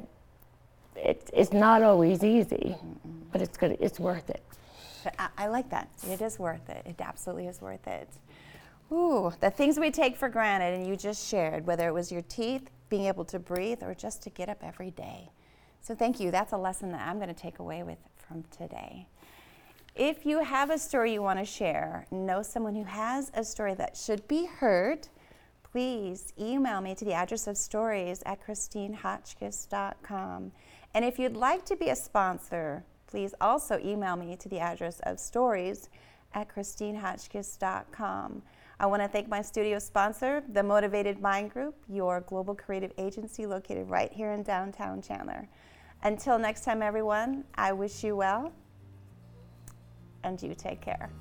it, 0.95 1.29
it's 1.33 1.51
not 1.53 1.81
always 1.81 2.23
easy, 2.23 2.75
Mm-mm. 2.77 2.97
but 3.31 3.41
it's 3.41 3.57
good. 3.57 3.77
It's 3.81 3.99
worth 3.99 4.29
it. 4.29 4.43
I, 5.19 5.29
I 5.37 5.47
like 5.47 5.69
that. 5.69 5.89
It 6.09 6.21
is 6.21 6.39
worth 6.39 6.69
it. 6.69 6.85
It 6.85 6.95
absolutely 6.99 7.47
is 7.47 7.61
worth 7.61 7.87
it. 7.87 8.09
Ooh, 8.91 9.31
the 9.39 9.49
things 9.49 9.79
we 9.79 9.91
take 9.91 10.17
for 10.17 10.29
granted, 10.29 10.75
and 10.75 10.87
you 10.87 10.95
just 10.95 11.27
shared, 11.27 11.65
whether 11.65 11.87
it 11.87 11.93
was 11.93 12.11
your 12.11 12.21
teeth, 12.23 12.69
being 12.89 13.05
able 13.05 13.25
to 13.25 13.39
breathe, 13.39 13.81
or 13.81 13.95
just 13.95 14.21
to 14.23 14.29
get 14.29 14.49
up 14.49 14.63
every 14.63 14.91
day. 14.91 15.31
So 15.81 15.95
thank 15.95 16.19
you. 16.19 16.31
That's 16.31 16.53
a 16.53 16.57
lesson 16.57 16.91
that 16.91 17.07
I'm 17.07 17.17
going 17.17 17.33
to 17.33 17.35
take 17.39 17.59
away 17.59 17.83
with 17.83 17.97
from 18.15 18.43
today. 18.55 19.07
If 19.95 20.25
you 20.25 20.43
have 20.43 20.69
a 20.69 20.77
story 20.77 21.13
you 21.13 21.21
want 21.21 21.39
to 21.39 21.45
share, 21.45 22.07
know 22.11 22.41
someone 22.41 22.75
who 22.75 22.83
has 22.83 23.31
a 23.33 23.43
story 23.43 23.73
that 23.75 23.97
should 23.97 24.27
be 24.27 24.45
heard, 24.45 25.07
please 25.71 26.33
email 26.39 26.81
me 26.81 26.93
to 26.95 27.05
the 27.05 27.13
address 27.13 27.47
of 27.47 27.57
stories 27.57 28.21
at 28.25 28.45
christinehotchkiss.com. 28.45 30.51
And 30.93 31.05
if 31.05 31.17
you'd 31.17 31.35
like 31.35 31.65
to 31.65 31.75
be 31.75 31.89
a 31.89 31.95
sponsor, 31.95 32.83
please 33.13 33.35
also 33.39 33.77
email 33.85 34.15
me 34.15 34.35
to 34.35 34.49
the 34.49 34.59
address 34.59 34.99
of 35.03 35.19
stories 35.19 35.89
at 36.33 36.49
christinehotchkiss.com. 36.49 38.41
I 38.79 38.85
want 38.87 39.03
to 39.03 39.07
thank 39.07 39.27
my 39.27 39.39
studio 39.39 39.77
sponsor, 39.77 40.41
the 40.51 40.63
Motivated 40.63 41.21
Mind 41.21 41.51
Group, 41.51 41.75
your 41.87 42.21
global 42.21 42.55
creative 42.55 42.91
agency 42.97 43.45
located 43.45 43.87
right 43.87 44.11
here 44.11 44.31
in 44.31 44.41
downtown 44.41 44.99
Chandler. 44.99 45.47
Until 46.01 46.39
next 46.39 46.65
time, 46.65 46.81
everyone, 46.81 47.43
I 47.53 47.71
wish 47.71 48.03
you 48.03 48.15
well 48.15 48.51
and 50.23 50.41
you 50.41 50.55
take 50.55 50.81
care. 50.81 51.11